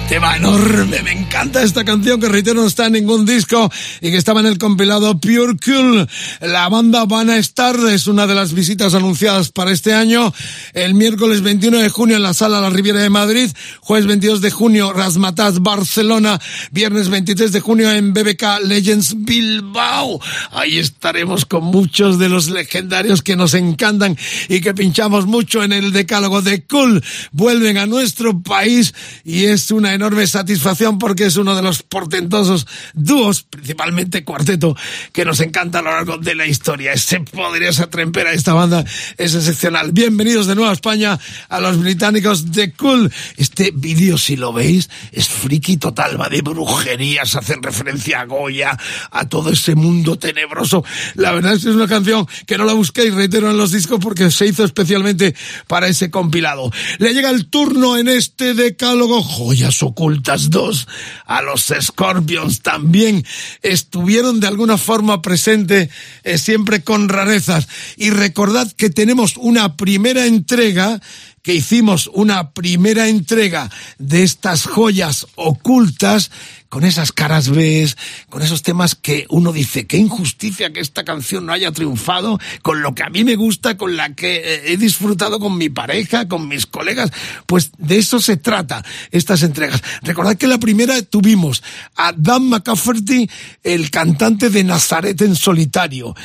[0.09, 4.17] Tema enorme, me encanta esta canción que reitero no está en ningún disco y que
[4.17, 6.07] estaba en el compilado Pure Cool.
[6.41, 10.31] La banda Van a estar, es una de las visitas anunciadas para este año.
[10.73, 13.49] El miércoles 21 de junio en la sala La Riviera de Madrid,
[13.79, 16.39] jueves 22 de junio Rasmatas Barcelona,
[16.71, 20.21] viernes 23 de junio en BBK Legends Bilbao.
[20.51, 24.15] Ahí estaremos con muchos de los legendarios que nos encantan
[24.49, 27.03] y que pinchamos mucho en el decálogo de Cool.
[27.31, 28.93] Vuelven a nuestro país
[29.23, 34.75] y es una enorme satisfacción porque es uno de los portentosos dúos, principalmente cuarteto,
[35.11, 36.93] que nos encanta a lo largo de la historia.
[36.93, 38.85] Ese poder, esa trempera esta banda
[39.17, 39.91] es excepcional.
[39.91, 41.19] Bienvenidos de nuevo a España
[41.49, 43.11] a los británicos de Cool.
[43.37, 48.77] Este vídeo, si lo veis, es friki total, va de brujerías, hacen referencia a Goya,
[49.11, 50.83] a todo ese mundo tenebroso.
[51.15, 53.99] La verdad es que es una canción que no la busquéis, reitero, en los discos
[54.01, 55.35] porque se hizo especialmente
[55.67, 56.71] para ese compilado.
[56.99, 59.21] Le llega el turno en este decálogo.
[59.21, 60.87] Joyas Ocultas 2
[61.25, 63.25] a los Scorpions también
[63.61, 65.89] estuvieron de alguna forma presente
[66.23, 67.67] eh, siempre con rarezas.
[67.97, 71.01] Y recordad que tenemos una primera entrega
[71.45, 73.69] que hicimos una primera entrega
[73.99, 76.31] de estas joyas ocultas
[76.69, 77.87] con esas caras B,
[78.29, 82.81] con esos temas que uno dice, qué injusticia que esta canción no haya triunfado, con
[82.81, 86.27] lo que a mí me gusta, con la que eh, he disfrutado con mi pareja,
[86.27, 87.11] con mis colegas,
[87.45, 89.83] pues de eso se trata estas entregas.
[90.01, 91.61] Recordad que la primera tuvimos
[91.95, 93.29] a Dan McCafferty,
[93.63, 96.15] el cantante de Nazaret en solitario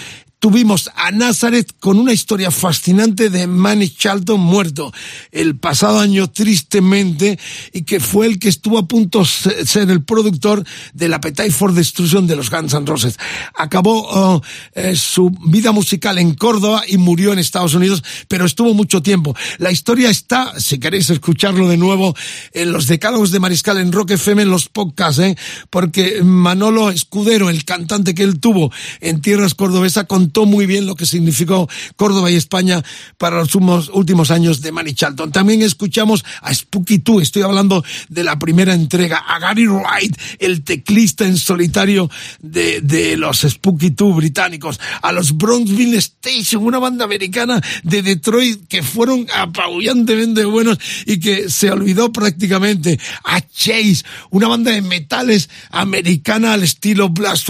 [0.40, 4.90] tuvimos a Nazareth con una historia fascinante de Manny Charlton muerto
[5.30, 7.38] el pasado año tristemente
[7.74, 10.64] y que fue el que estuvo a punto de ser el productor
[10.94, 13.18] del Appetite for Destruction de los Guns N' Roses.
[13.54, 14.42] Acabó oh,
[14.74, 19.36] eh, su vida musical en Córdoba y murió en Estados Unidos, pero estuvo mucho tiempo.
[19.58, 22.16] La historia está, si queréis escucharlo de nuevo,
[22.52, 25.36] en los decálogos de Mariscal en Rock FM, en los podcasts, ¿eh?
[25.68, 30.94] porque Manolo Escudero, el cantante que él tuvo en tierras cordobesas, contó muy bien lo
[30.94, 32.84] que significó Córdoba y España
[33.18, 33.56] para los
[33.92, 35.32] últimos, años de Manny Charlton.
[35.32, 40.62] También escuchamos a Spooky Too, estoy hablando de la primera entrega, a Gary Wright, el
[40.62, 42.08] teclista en solitario
[42.40, 48.68] de, de los Spooky Too británicos, a los Bronxville Station, una banda americana de Detroit
[48.68, 55.50] que fueron apabullantemente buenos y que se olvidó prácticamente, a Chase, una banda de metales
[55.70, 57.48] americana al estilo Blast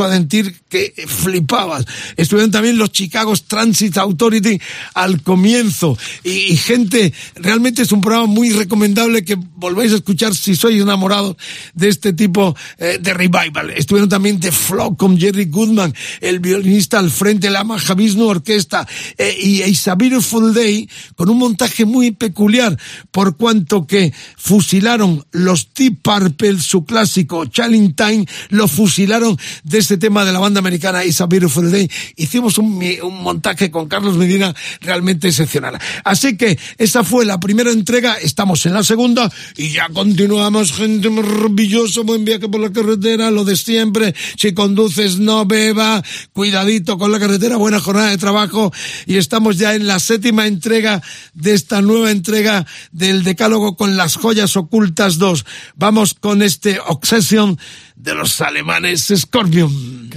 [0.70, 1.84] que flipabas.
[2.16, 4.60] Estuvieron también los Chicago Transit Authority
[4.94, 10.34] al comienzo y, y, gente, realmente es un programa muy recomendable que volváis a escuchar
[10.34, 11.36] si sois enamorados
[11.74, 13.70] de este tipo eh, de revival.
[13.70, 18.86] Estuvieron también The Flock con Jerry Goodman, el violinista al frente de la Mahavishnu Orquesta
[19.16, 22.76] eh, y a Beautiful Day con un montaje muy peculiar
[23.10, 29.96] por cuanto que fusilaron los Deep Purple, su clásico Challenge Time, lo fusilaron de este
[29.96, 31.90] tema de la banda americana It's a Beautiful Day.
[32.16, 35.78] Hicimos un, montaje con Carlos Medina realmente excepcional.
[36.04, 41.10] Así que esa fue la primera entrega, estamos en la segunda y ya continuamos, gente
[41.10, 46.02] maravillosa, buen viaje por la carretera, lo de siempre, si conduces no beba,
[46.32, 48.72] cuidadito con la carretera, buena jornada de trabajo
[49.06, 51.02] y estamos ya en la séptima entrega
[51.34, 55.44] de esta nueva entrega del Decálogo con las joyas ocultas 2.
[55.76, 57.58] Vamos con este Obsession
[57.96, 60.10] de los alemanes Scorpion.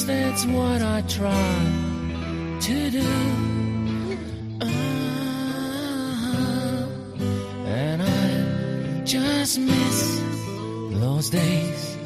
[0.00, 1.54] That's what I try
[2.60, 3.06] to do.
[4.58, 4.66] Uh,
[7.66, 10.22] and I just miss
[10.98, 11.96] those days,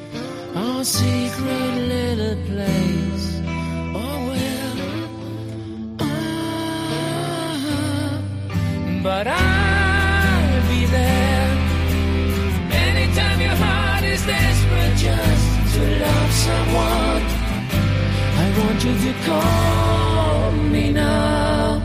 [0.57, 3.41] our secret little place.
[3.95, 4.79] Oh well,
[6.01, 6.15] uh,
[9.05, 11.51] but I'll be there
[12.73, 17.36] anytime your heart is desperate just to love someone.
[18.59, 21.83] Want you to call me now.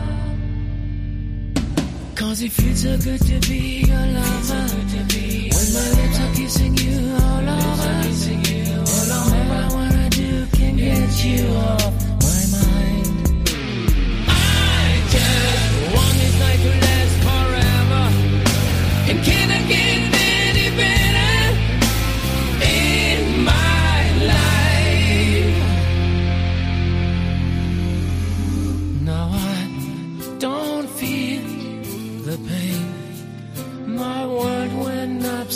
[2.14, 4.64] Cause it feels so good to be your lover.
[5.52, 7.92] When my lips are kissing you all over.
[9.12, 9.32] All.
[9.52, 12.11] I wanna do can get you off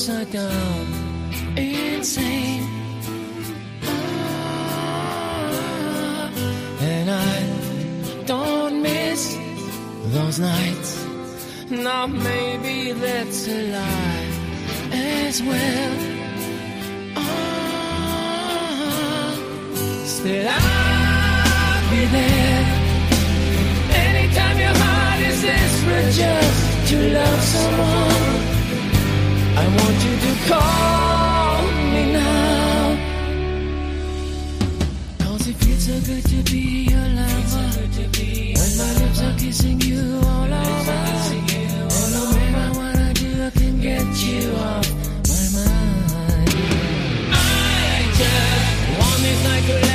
[0.09, 0.86] upside down,
[1.57, 2.62] insane.
[3.82, 5.50] Ah,
[6.80, 7.38] And I
[8.24, 9.36] don't miss
[10.14, 11.04] those nights.
[11.70, 14.26] Now maybe that's a lie
[14.92, 15.92] as well.
[17.16, 18.46] Ah,
[20.04, 22.64] Still I'll be there
[24.07, 28.36] Anytime your heart is desperate just to love someone,
[29.59, 32.96] I want you to call me now.
[35.20, 37.68] Cause it feels so good to be your lover.
[37.96, 38.02] So
[38.61, 41.00] when my lips are kissing you all over.
[41.57, 44.88] And no matter what I do, I can get you off
[45.30, 46.50] my mind.
[47.32, 49.86] I just want this like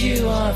[0.00, 0.54] you are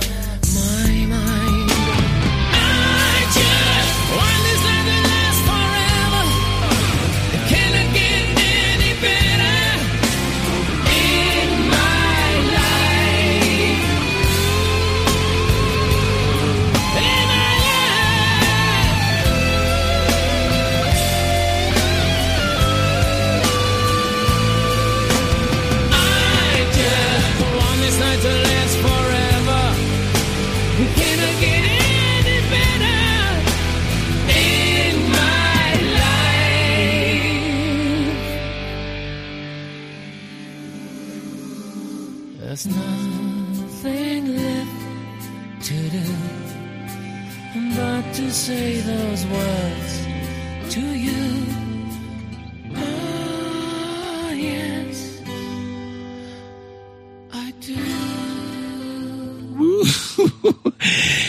[57.47, 57.75] I do.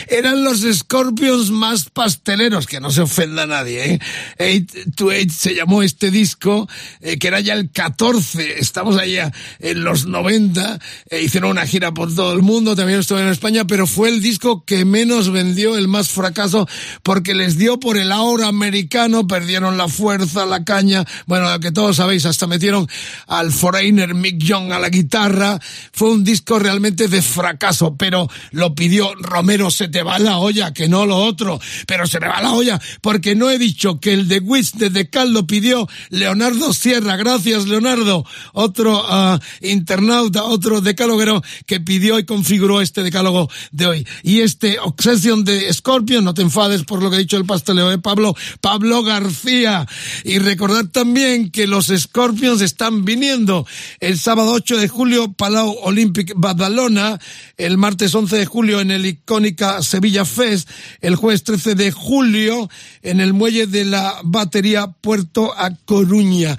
[0.07, 3.99] Eran los Scorpions más pasteleros, que no se ofenda a nadie, ¿eh?
[4.37, 6.67] Eight to Eight se llamó este disco,
[7.01, 10.79] eh, que era ya el 14, estamos allá en los 90,
[11.09, 14.21] eh, hicieron una gira por todo el mundo, también estuvo en España, pero fue el
[14.21, 16.67] disco que menos vendió, el más fracaso,
[17.03, 21.71] porque les dio por el ahora americano, perdieron la fuerza, la caña, bueno, lo que
[21.71, 22.87] todos sabéis, hasta metieron
[23.27, 25.59] al foreigner Mick Young a la guitarra,
[25.91, 30.73] fue un disco realmente de fracaso, pero lo pidió Romero, se te va la olla,
[30.73, 34.11] que no lo otro, pero se me va la olla, porque no he dicho que
[34.11, 40.81] el de Wiz de Decal lo pidió Leonardo Sierra, gracias Leonardo, otro ah, internauta, otro
[40.81, 44.07] decaloguero que pidió y configuró este decálogo de hoy.
[44.21, 47.89] Y este Obsession de Scorpion, no te enfades por lo que ha dicho el pasteleo
[47.89, 49.87] de Pablo, Pablo García.
[50.25, 53.65] Y recordad también que los Scorpions están viniendo
[54.01, 57.17] el sábado 8 de julio, Palau Olympic Badalona,
[57.55, 60.69] el martes 11 de julio en el icónica Sevilla Fest,
[61.01, 62.69] el jueves 13 de julio
[63.01, 66.57] en el muelle de la batería Puerto a Coruña.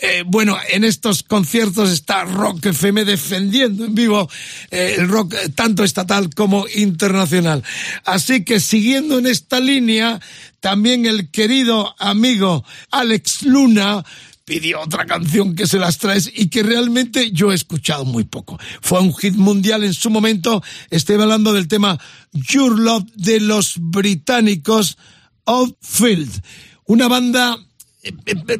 [0.00, 4.28] Eh, bueno, en estos conciertos está Rock FM defendiendo en vivo
[4.70, 7.62] eh, el rock eh, tanto estatal como internacional.
[8.04, 10.20] Así que siguiendo en esta línea,
[10.60, 14.04] también el querido amigo Alex Luna
[14.44, 18.58] pidió otra canción que se las traes y que realmente yo he escuchado muy poco.
[18.80, 20.62] Fue un hit mundial en su momento.
[20.90, 21.98] Estoy hablando del tema
[22.32, 24.98] Your Love de los británicos
[25.46, 26.42] Outfield.
[26.86, 27.58] Una banda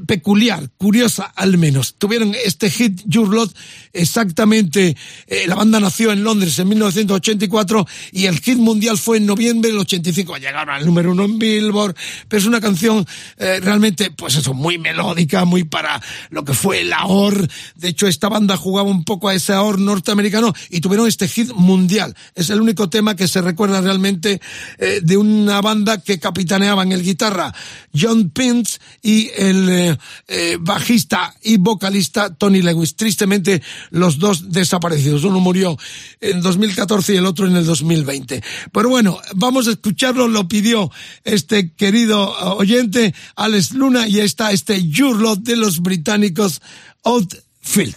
[0.07, 1.95] peculiar, curiosa al menos.
[1.99, 3.53] Tuvieron este hit Your Love
[3.92, 9.26] exactamente, eh, la banda nació en Londres en 1984 y el hit mundial fue en
[9.26, 10.36] noviembre del 85.
[10.38, 11.95] Llegaron al número uno en Billboard,
[12.28, 16.80] pero es una canción eh, realmente, pues eso, muy melódica, muy para lo que fue
[16.80, 17.49] el AOR.
[17.76, 21.53] De hecho, esta banda jugaba un poco a ese AOR norteamericano y tuvieron este hit
[21.53, 22.14] mundial.
[22.34, 24.40] Es el único tema que se recuerda realmente
[24.78, 27.55] eh, de una banda que capitaneaban el guitarra
[27.95, 32.97] John Pence y el eh, eh, bajista y vocalista Tony Lewis.
[32.97, 35.24] Tristemente, los dos desaparecidos.
[35.24, 35.76] Uno murió
[36.20, 38.43] en 2014 y el otro en el 2020.
[38.72, 40.28] Pero bueno, vamos a escucharlo.
[40.28, 40.91] Lo pidió
[41.24, 46.61] este querido eh, oyente, Alex Luna, y está este Your Love de los británicos
[47.05, 47.97] Outfield.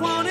[0.00, 0.29] Just wanna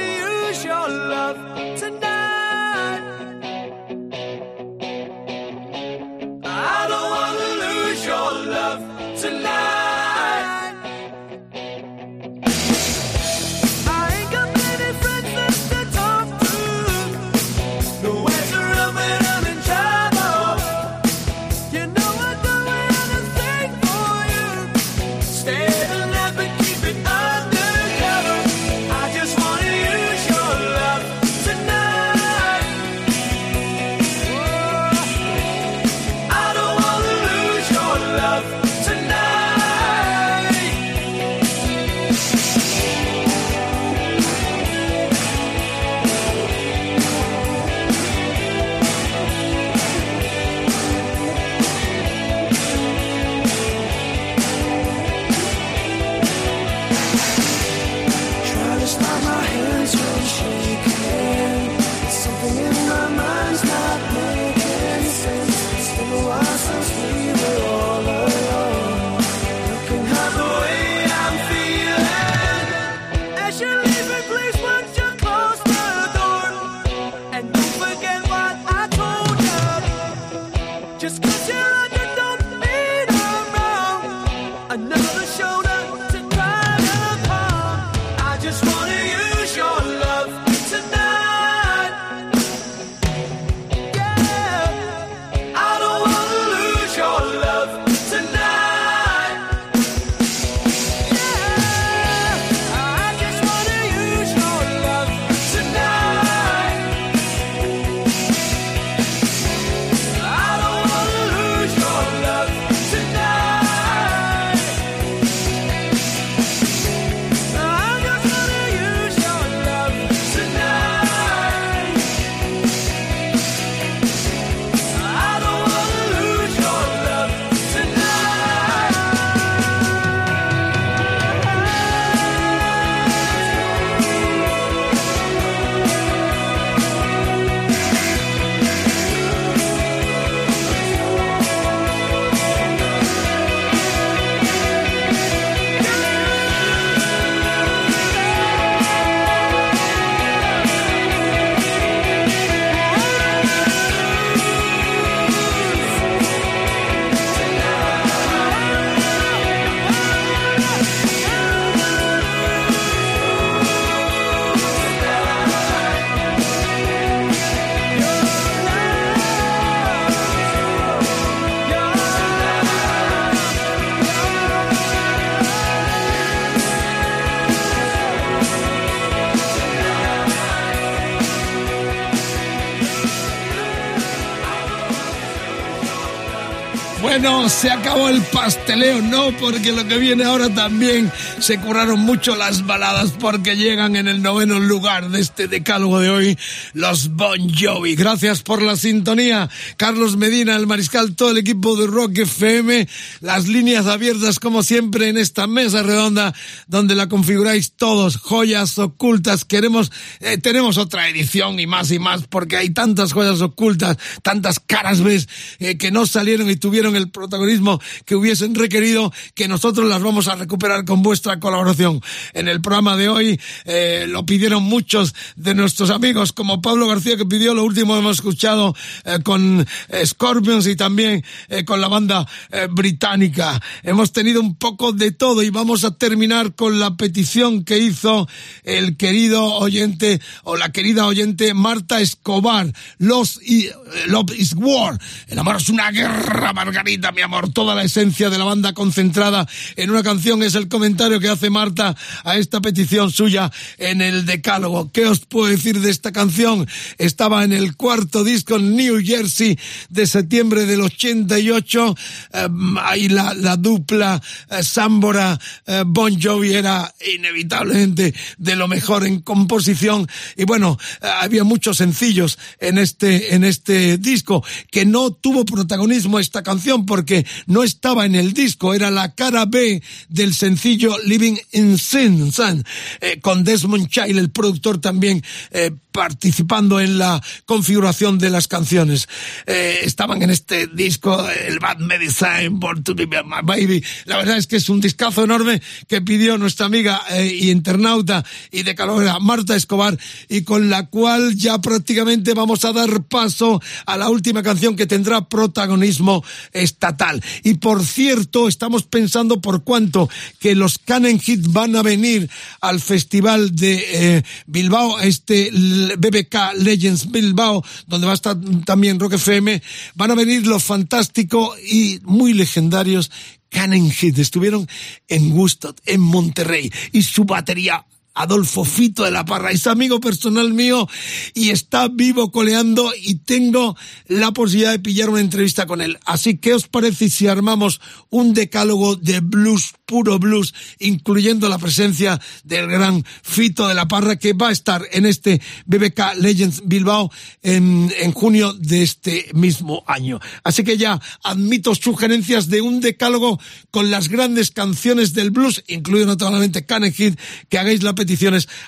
[187.50, 188.09] Bueno, se acabó el
[188.50, 191.12] pasteleo, no, porque lo que viene ahora también.
[191.40, 196.10] Se curaron mucho las baladas porque llegan en el noveno lugar de este decálogo de
[196.10, 196.40] hoy
[196.74, 197.94] los Bon Jovi.
[197.94, 202.88] Gracias por la sintonía, Carlos Medina, el mariscal, todo el equipo de Rock FM,
[203.22, 206.34] las líneas abiertas como siempre en esta mesa redonda
[206.66, 209.46] donde la configuráis todos, joyas ocultas.
[209.46, 209.92] Queremos,
[210.22, 215.04] eh, tenemos otra edición y más y más porque hay tantas joyas ocultas, tantas caras
[215.04, 215.30] ves
[215.60, 220.28] eh, que no salieron y tuvieron el protagonismo que hubiesen requerido, que nosotros las vamos
[220.28, 222.02] a recuperar con vuestra colaboración.
[222.34, 227.18] En el programa de hoy eh, lo pidieron muchos de nuestros amigos, como Pablo García,
[227.18, 231.82] que pidió lo último que hemos escuchado eh, con eh, Scorpions y también eh, con
[231.82, 233.62] la banda eh, británica.
[233.84, 238.28] Hemos tenido un poco de todo y vamos a terminar con la petición que hizo
[238.64, 242.72] el querido oyente o la querida oyente Marta Escobar.
[242.98, 243.74] Los y, eh,
[244.08, 244.98] Love is War.
[245.28, 247.52] El amor es una guerra, Margarita, mi amor.
[247.52, 251.50] Toda la esencia de la banda concentrada en una canción es el comentario que hace
[251.50, 254.92] Marta a esta petición suya en el decálogo.
[254.92, 256.68] ¿Qué os puedo decir de esta canción?
[256.98, 259.58] Estaba en el cuarto disco New Jersey
[259.90, 261.96] de septiembre del 88.
[262.34, 262.48] Eh,
[262.84, 269.22] ahí la, la dupla eh, Sambora eh, Bon Jovi era inevitablemente de lo mejor en
[269.22, 270.08] composición.
[270.36, 276.20] Y bueno, eh, había muchos sencillos en este, en este disco que no tuvo protagonismo
[276.20, 281.38] esta canción porque no estaba en el disco, era la cara B del sencillo Living
[281.54, 282.64] in Sin, Sin,
[283.02, 289.10] eh, con Desmond Child, el productor también eh, participando en la configuración de las canciones.
[289.46, 293.84] Eh, estaban en este disco el Bad Medicine, Born to Be My Baby.
[294.06, 298.24] La verdad es que es un discazo enorme que pidió nuestra amiga eh, y internauta
[298.50, 299.98] y de calor Marta Escobar
[300.30, 304.86] y con la cual ya prácticamente vamos a dar paso a la última canción que
[304.86, 306.24] tendrá protagonismo
[306.54, 307.22] estatal.
[307.44, 312.30] Y por cierto, estamos pensando por cuánto que los Canen Hit van a venir
[312.62, 315.50] al festival de eh, Bilbao, este
[315.98, 319.62] BBK Legends Bilbao, donde va a estar también Rock FM,
[319.96, 323.12] van a venir los fantásticos y muy legendarios
[323.50, 324.20] Canen Hit.
[324.20, 324.68] Estuvieron
[325.08, 327.86] en Woodstock, en Monterrey, y su batería
[328.20, 330.90] Adolfo Fito de la Parra, es amigo personal mío
[331.34, 335.98] y está vivo coleando y tengo la posibilidad de pillar una entrevista con él.
[336.06, 342.20] Así que os parece si armamos un decálogo de blues, puro blues, incluyendo la presencia
[342.44, 347.12] del gran Fito de la Parra que va a estar en este BBK Legends Bilbao
[347.42, 350.20] en, en junio de este mismo año.
[350.44, 353.40] Así que ya admito sugerencias de un decálogo
[353.72, 357.18] con las grandes canciones del blues, incluido naturalmente Cane Hit,
[357.48, 357.94] que hagáis las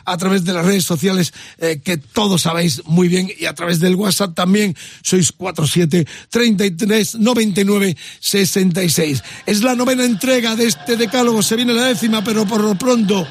[0.06, 3.80] a través de las redes sociales eh, que todos sabéis muy bien y a través
[3.80, 9.24] del WhatsApp también sois 47 33 99 66.
[9.46, 13.28] Es la novena entrega de este decálogo, se viene la décima, pero por lo pronto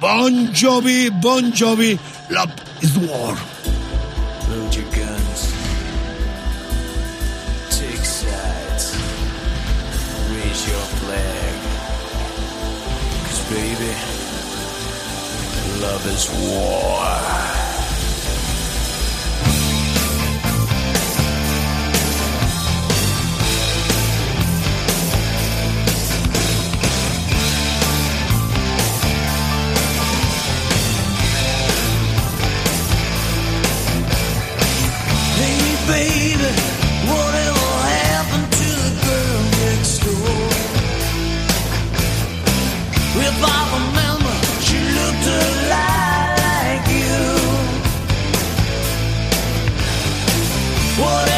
[0.00, 1.98] Bon Jovi, Bon Jovi,
[2.28, 2.52] Love
[2.82, 3.36] is War.
[15.84, 17.04] Love is war.
[35.86, 36.63] Baby,
[50.96, 51.33] What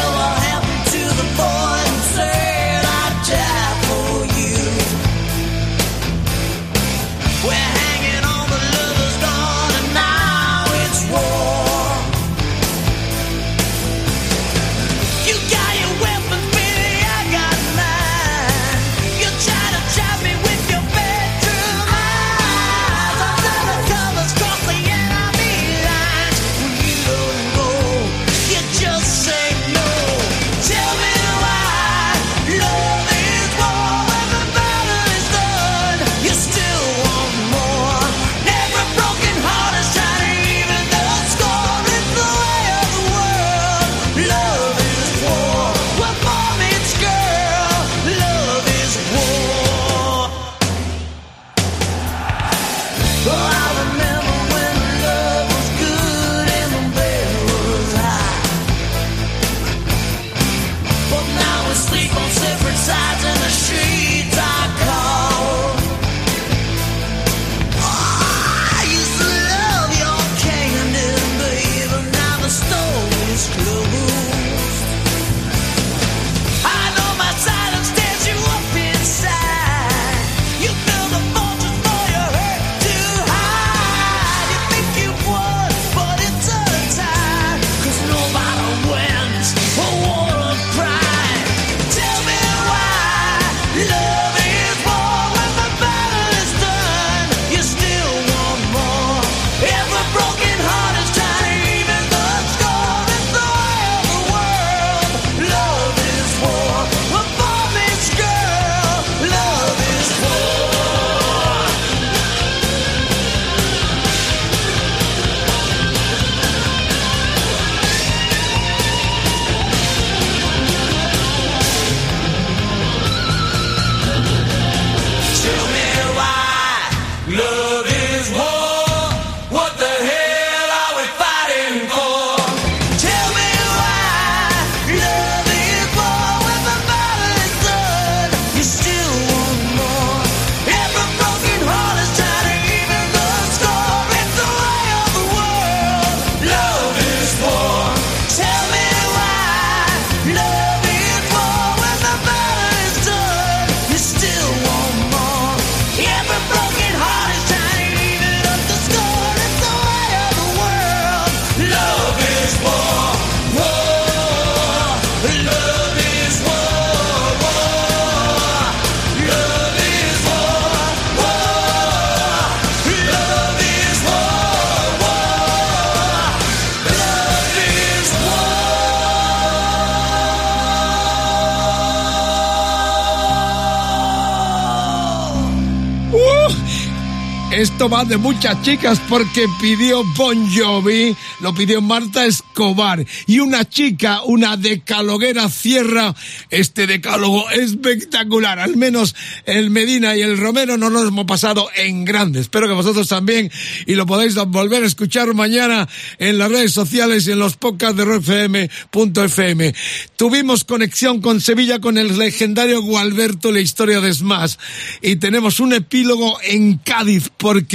[187.57, 193.05] es Va de muchas chicas porque pidió Bon Jovi, lo pidió Marta Escobar.
[193.27, 196.13] Y una chica, una decaloguera, cierra
[196.49, 198.59] este decálogo espectacular.
[198.59, 202.41] Al menos el Medina y el Romero no nos hemos pasado en grande.
[202.41, 203.51] Espero que vosotros también
[203.85, 205.87] y lo podáis volver a escuchar mañana
[206.17, 209.75] en las redes sociales y en los podcasts de rockfm.fm.
[210.17, 214.55] Tuvimos conexión con Sevilla con el legendario Gualberto, la historia de Smash.
[215.01, 217.66] Y tenemos un epílogo en Cádiz porque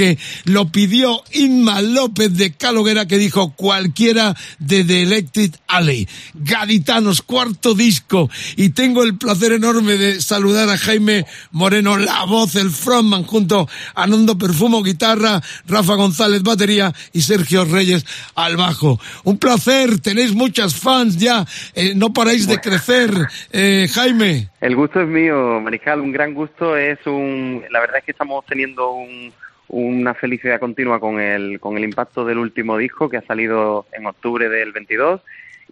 [0.45, 6.07] lo pidió Inma López de Caloguera que dijo cualquiera de The Electric Alley.
[6.33, 8.29] Gaditanos, cuarto disco.
[8.55, 13.67] Y tengo el placer enorme de saludar a Jaime Moreno, la voz, el frontman, junto
[13.95, 18.05] a Nando Perfumo, guitarra, Rafa González, batería y Sergio Reyes
[18.35, 18.99] al bajo.
[19.23, 21.45] Un placer, tenéis muchas fans ya,
[21.75, 23.11] eh, no paráis de crecer,
[23.51, 24.49] eh, Jaime.
[24.61, 26.77] El gusto es mío, Mariscal, un gran gusto.
[26.77, 29.33] Es un, la verdad es que estamos teniendo un,
[29.73, 34.05] una felicidad continua con el, con el impacto del último disco que ha salido en
[34.05, 35.19] octubre del 22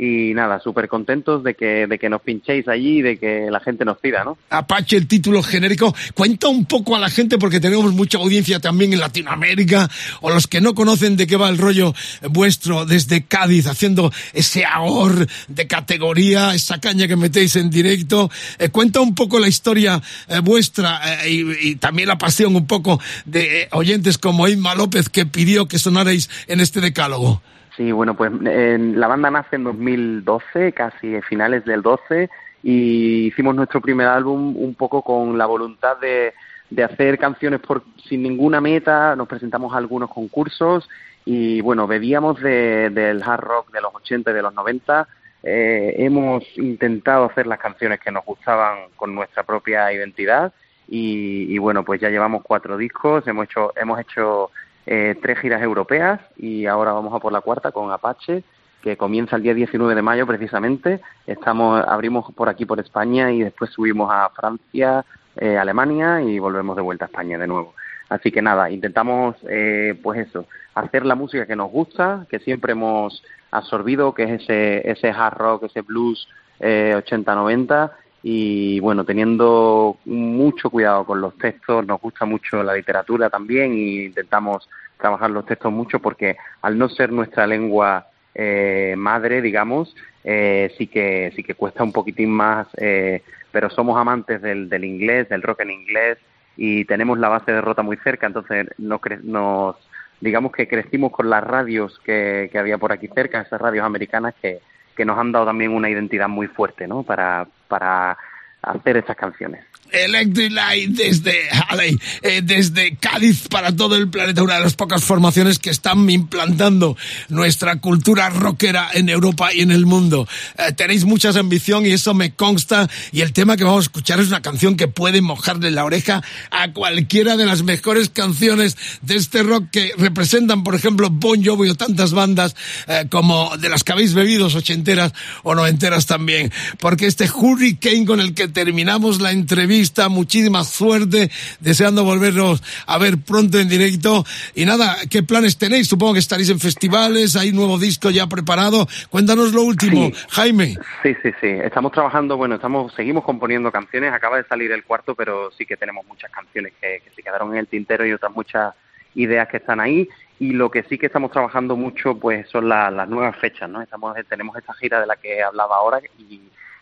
[0.03, 3.59] y nada, súper contentos de que, de que nos pinchéis allí y de que la
[3.59, 4.35] gente nos pida, ¿no?
[4.49, 5.93] Apache, el título genérico.
[6.15, 9.87] Cuenta un poco a la gente porque tenemos mucha audiencia también en Latinoamérica
[10.21, 11.93] o los que no conocen de qué va el rollo
[12.31, 18.31] vuestro desde Cádiz haciendo ese ahor de categoría, esa caña que metéis en directo.
[18.57, 22.65] Eh, cuenta un poco la historia eh, vuestra eh, y, y, también la pasión un
[22.65, 27.43] poco de oyentes como Inma López que pidió que sonarais en este decálogo.
[27.81, 32.29] Sí, bueno, pues eh, la banda nace en 2012, casi finales del 12,
[32.61, 36.35] y hicimos nuestro primer álbum un poco con la voluntad de,
[36.69, 40.87] de hacer canciones por, sin ninguna meta, nos presentamos a algunos concursos
[41.25, 45.07] y bueno, bebíamos de, del hard rock de los 80 y de los 90.
[45.41, 50.53] Eh, hemos intentado hacer las canciones que nos gustaban con nuestra propia identidad
[50.87, 54.51] y, y bueno, pues ya llevamos cuatro discos, hemos hecho, hemos hecho
[54.85, 58.43] eh, tres giras europeas y ahora vamos a por la cuarta con Apache
[58.81, 61.01] que comienza el día 19 de mayo precisamente.
[61.27, 65.05] Estamos abrimos por aquí por España y después subimos a Francia,
[65.35, 67.73] eh, Alemania y volvemos de vuelta a España de nuevo.
[68.09, 70.45] Así que nada, intentamos eh, pues eso,
[70.75, 75.37] hacer la música que nos gusta, que siempre hemos absorbido, que es ese ese hard
[75.37, 76.27] rock, ese blues
[76.59, 77.91] eh, 80-90
[78.23, 84.05] y bueno, teniendo mucho cuidado con los textos, nos gusta mucho la literatura también y
[84.05, 90.71] intentamos trabajar los textos mucho porque al no ser nuestra lengua eh, madre, digamos, eh,
[90.77, 95.27] sí que sí que cuesta un poquitín más, eh, pero somos amantes del, del inglés,
[95.29, 96.19] del rock en inglés
[96.55, 99.75] y tenemos la base de Rota muy cerca, entonces nos, nos
[100.19, 104.35] digamos que crecimos con las radios que, que había por aquí cerca, esas radios americanas
[104.39, 104.59] que,
[104.95, 107.03] que nos han dado también una identidad muy fuerte, ¿no?
[107.03, 108.17] Para, para
[108.61, 109.65] hacer estas canciones.
[109.91, 115.03] Electric Light desde Halley, eh, desde Cádiz para todo el planeta, una de las pocas
[115.03, 116.97] formaciones que están implantando
[117.29, 120.27] nuestra cultura rockera en Europa y en el mundo.
[120.57, 124.19] Eh, tenéis mucha ambición y eso me consta y el tema que vamos a escuchar
[124.19, 129.15] es una canción que puede mojarle la oreja a cualquiera de las mejores canciones de
[129.15, 132.55] este rock que representan, por ejemplo, Bon Jovi o tantas bandas
[132.87, 135.13] eh, como de las que habéis bebido, ochenteras
[135.43, 142.03] o noventeras también, porque este Hurricane con el que terminamos la entrevista muchísima suerte, deseando
[142.03, 144.23] volvernos a ver pronto en directo.
[144.55, 145.87] Y nada, ¿qué planes tenéis?
[145.87, 148.87] Supongo que estaréis en festivales, hay nuevo disco ya preparado.
[149.09, 150.13] Cuéntanos lo último, Sí.
[150.29, 150.75] Jaime.
[151.03, 151.47] Sí, sí, sí.
[151.47, 154.13] Estamos trabajando, bueno, estamos, seguimos componiendo canciones.
[154.13, 157.51] Acaba de salir el cuarto, pero sí que tenemos muchas canciones que, que se quedaron
[157.53, 158.73] en el tintero y otras muchas
[159.15, 160.07] ideas que están ahí.
[160.39, 163.81] Y lo que sí que estamos trabajando mucho, pues, son la- las nuevas fechas, ¿no?
[163.81, 166.41] Estamos, tenemos esta gira de la que hablaba ahora y,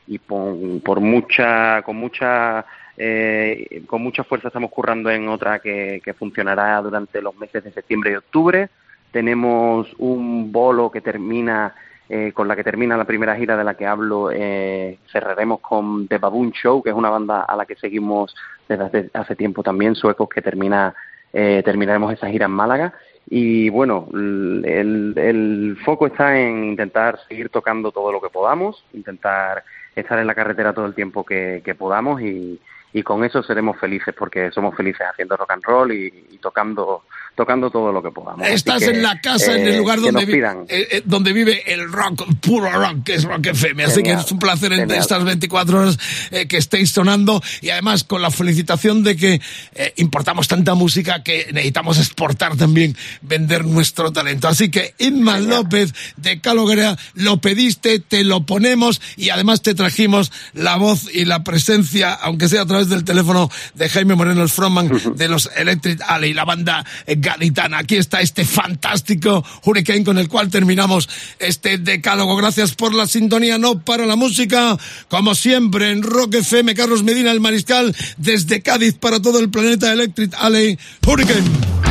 [0.09, 2.65] y por, mucha, con mucha,
[2.97, 7.71] eh, con mucha fuerza estamos currando en otra que, que funcionará durante los meses de
[7.71, 8.69] septiembre y octubre.
[9.11, 11.75] Tenemos un bolo que termina
[12.09, 16.07] eh, con la que termina la primera gira de la que hablo, eh, cerraremos con
[16.07, 18.35] The Baboon Show, que es una banda a la que seguimos
[18.67, 20.95] desde hace, hace tiempo también, suecos, que termina,
[21.31, 22.95] eh, terminaremos esa gira en Málaga.
[23.29, 29.63] Y bueno, el, el foco está en intentar seguir tocando todo lo que podamos, intentar
[29.99, 32.59] estar en la carretera todo el tiempo que, que podamos y,
[32.93, 37.03] y con eso seremos felices porque somos felices haciendo rock and roll y, y tocando
[37.35, 38.47] tocando todo lo que podamos.
[38.47, 41.31] Estás que, en la casa, en eh, el lugar que donde, vi- eh, eh, donde
[41.33, 43.83] vive el rock, puro rock, que es Rock FM.
[43.85, 44.99] Así Genial, que es un placer en genial.
[44.99, 45.97] estas 24 horas
[46.31, 49.41] eh, que estéis sonando y además con la felicitación de que
[49.75, 54.47] eh, importamos tanta música que necesitamos exportar también, vender nuestro talento.
[54.47, 60.31] Así que Inma López de Caloguera, lo pediste, te lo ponemos y además te trajimos
[60.53, 64.49] la voz y la presencia, aunque sea a través del teléfono de Jaime Moreno, el
[64.49, 67.79] frontman de los Electric Alley, la banda eh, gaditana.
[67.79, 71.09] Aquí está este fantástico Hurricane con el cual terminamos
[71.39, 72.35] este decálogo.
[72.35, 74.77] Gracias por la sintonía, no para la música.
[75.07, 79.91] Como siempre, en Rock FM, Carlos Medina, el mariscal, desde Cádiz para todo el planeta
[79.91, 81.88] Electric Alley Hurricane.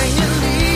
[0.00, 0.69] Can you leave?